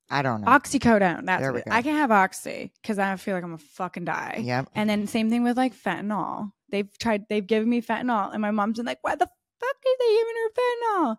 [0.09, 0.47] I don't know.
[0.47, 1.25] oxycodone.
[1.25, 1.71] That's There we go.
[1.71, 4.41] I can have oxy because I feel like I'm gonna fucking die.
[4.43, 4.69] Yep.
[4.75, 6.51] And then same thing with like fentanyl.
[6.69, 7.25] They've tried.
[7.29, 9.25] They've given me fentanyl, and my mom's been like, "Why the
[9.59, 11.17] fuck are they giving her fentanyl?"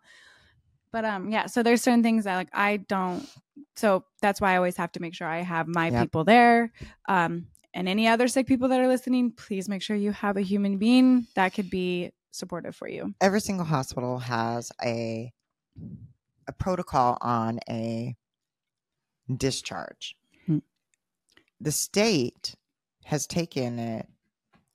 [0.93, 1.47] But um, yeah.
[1.47, 3.29] So there's certain things that like I don't.
[3.77, 6.03] So that's why I always have to make sure I have my Yep.
[6.03, 6.73] people there.
[7.09, 10.41] Um, and any other sick people that are listening, please make sure you have a
[10.41, 13.15] human being that could be supportive for you.
[13.21, 15.33] Every single hospital has a
[16.49, 18.17] a protocol on a
[19.37, 20.17] discharge.
[20.47, 20.59] Hmm.
[21.61, 22.55] The state
[23.05, 24.07] has taken it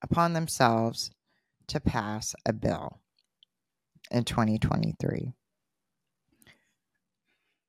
[0.02, 1.12] upon themselves
[1.68, 3.00] to pass a bill
[4.12, 5.34] in 2023.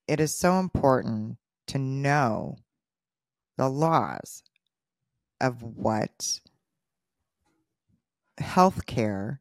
[0.07, 2.59] It is so important to know
[3.57, 4.43] the laws
[5.41, 6.41] of what
[8.41, 9.39] healthcare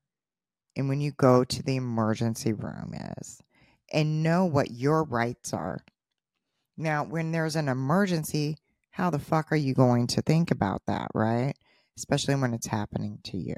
[0.75, 3.41] and when you go to the emergency room is
[3.91, 5.79] and know what your rights are.
[6.77, 8.57] Now, when there's an emergency,
[8.91, 11.53] how the fuck are you going to think about that, right?
[11.97, 13.55] Especially when it's happening to you.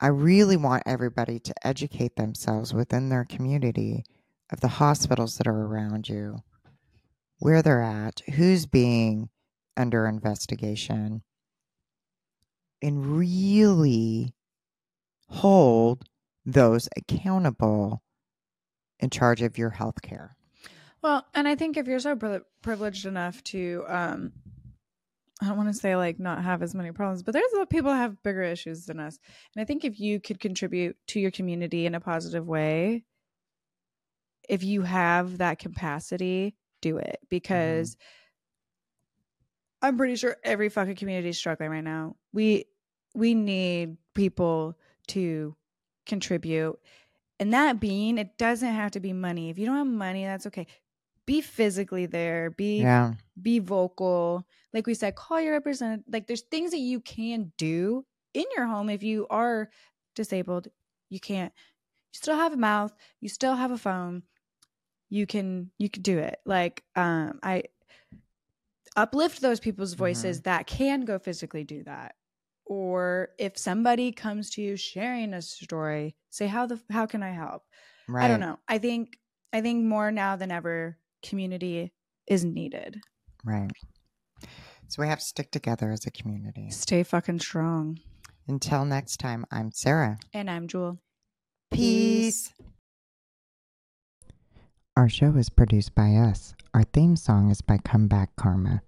[0.00, 4.04] I really want everybody to educate themselves within their community
[4.50, 6.40] of the hospitals that are around you,
[7.38, 9.30] where they're at, who's being
[9.76, 11.22] under investigation,
[12.82, 14.34] and really
[15.28, 16.04] hold
[16.44, 18.01] those accountable
[19.02, 20.36] in charge of your health care.
[21.02, 24.32] Well, and I think if you're so pri- privileged enough to, um,
[25.42, 27.62] I don't want to say like not have as many problems, but there's a lot
[27.62, 29.18] of people that have bigger issues than us.
[29.54, 33.04] And I think if you could contribute to your community in a positive way,
[34.48, 37.96] if you have that capacity, do it because
[39.80, 42.16] I'm pretty sure every fucking community is struggling right now.
[42.32, 42.66] We
[43.14, 44.78] we need people
[45.08, 45.56] to
[46.06, 46.78] contribute.
[47.42, 49.50] And that being, it doesn't have to be money.
[49.50, 50.68] If you don't have money, that's okay.
[51.26, 52.50] Be physically there.
[52.50, 53.14] Be Yeah.
[53.42, 54.46] be vocal.
[54.72, 56.04] Like we said, call your representative.
[56.08, 59.70] Like there's things that you can do in your home if you are
[60.14, 60.68] disabled.
[61.10, 61.52] You can't.
[62.12, 62.94] You still have a mouth.
[63.20, 64.22] You still have a phone.
[65.10, 66.38] You can you can do it.
[66.46, 67.64] Like um I
[68.94, 72.14] uplift those people's voices that can go physically do that.
[72.64, 77.30] Or if somebody comes to you sharing a story, say how the how can I
[77.32, 77.62] help?
[78.08, 78.24] Right.
[78.24, 78.58] I don't know.
[78.68, 79.18] I think
[79.52, 81.92] I think more now than ever community
[82.26, 83.00] is needed.
[83.44, 83.70] Right.
[84.88, 86.70] So we have to stick together as a community.
[86.70, 87.98] Stay fucking strong.
[88.46, 90.18] Until next time, I'm Sarah.
[90.34, 90.98] And I'm Jewel.
[91.70, 92.52] Peace.
[94.96, 96.54] Our show is produced by us.
[96.74, 98.82] Our theme song is by Comeback Karma.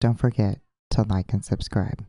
[0.00, 0.60] Don't forget
[0.90, 2.04] to like and subscribe.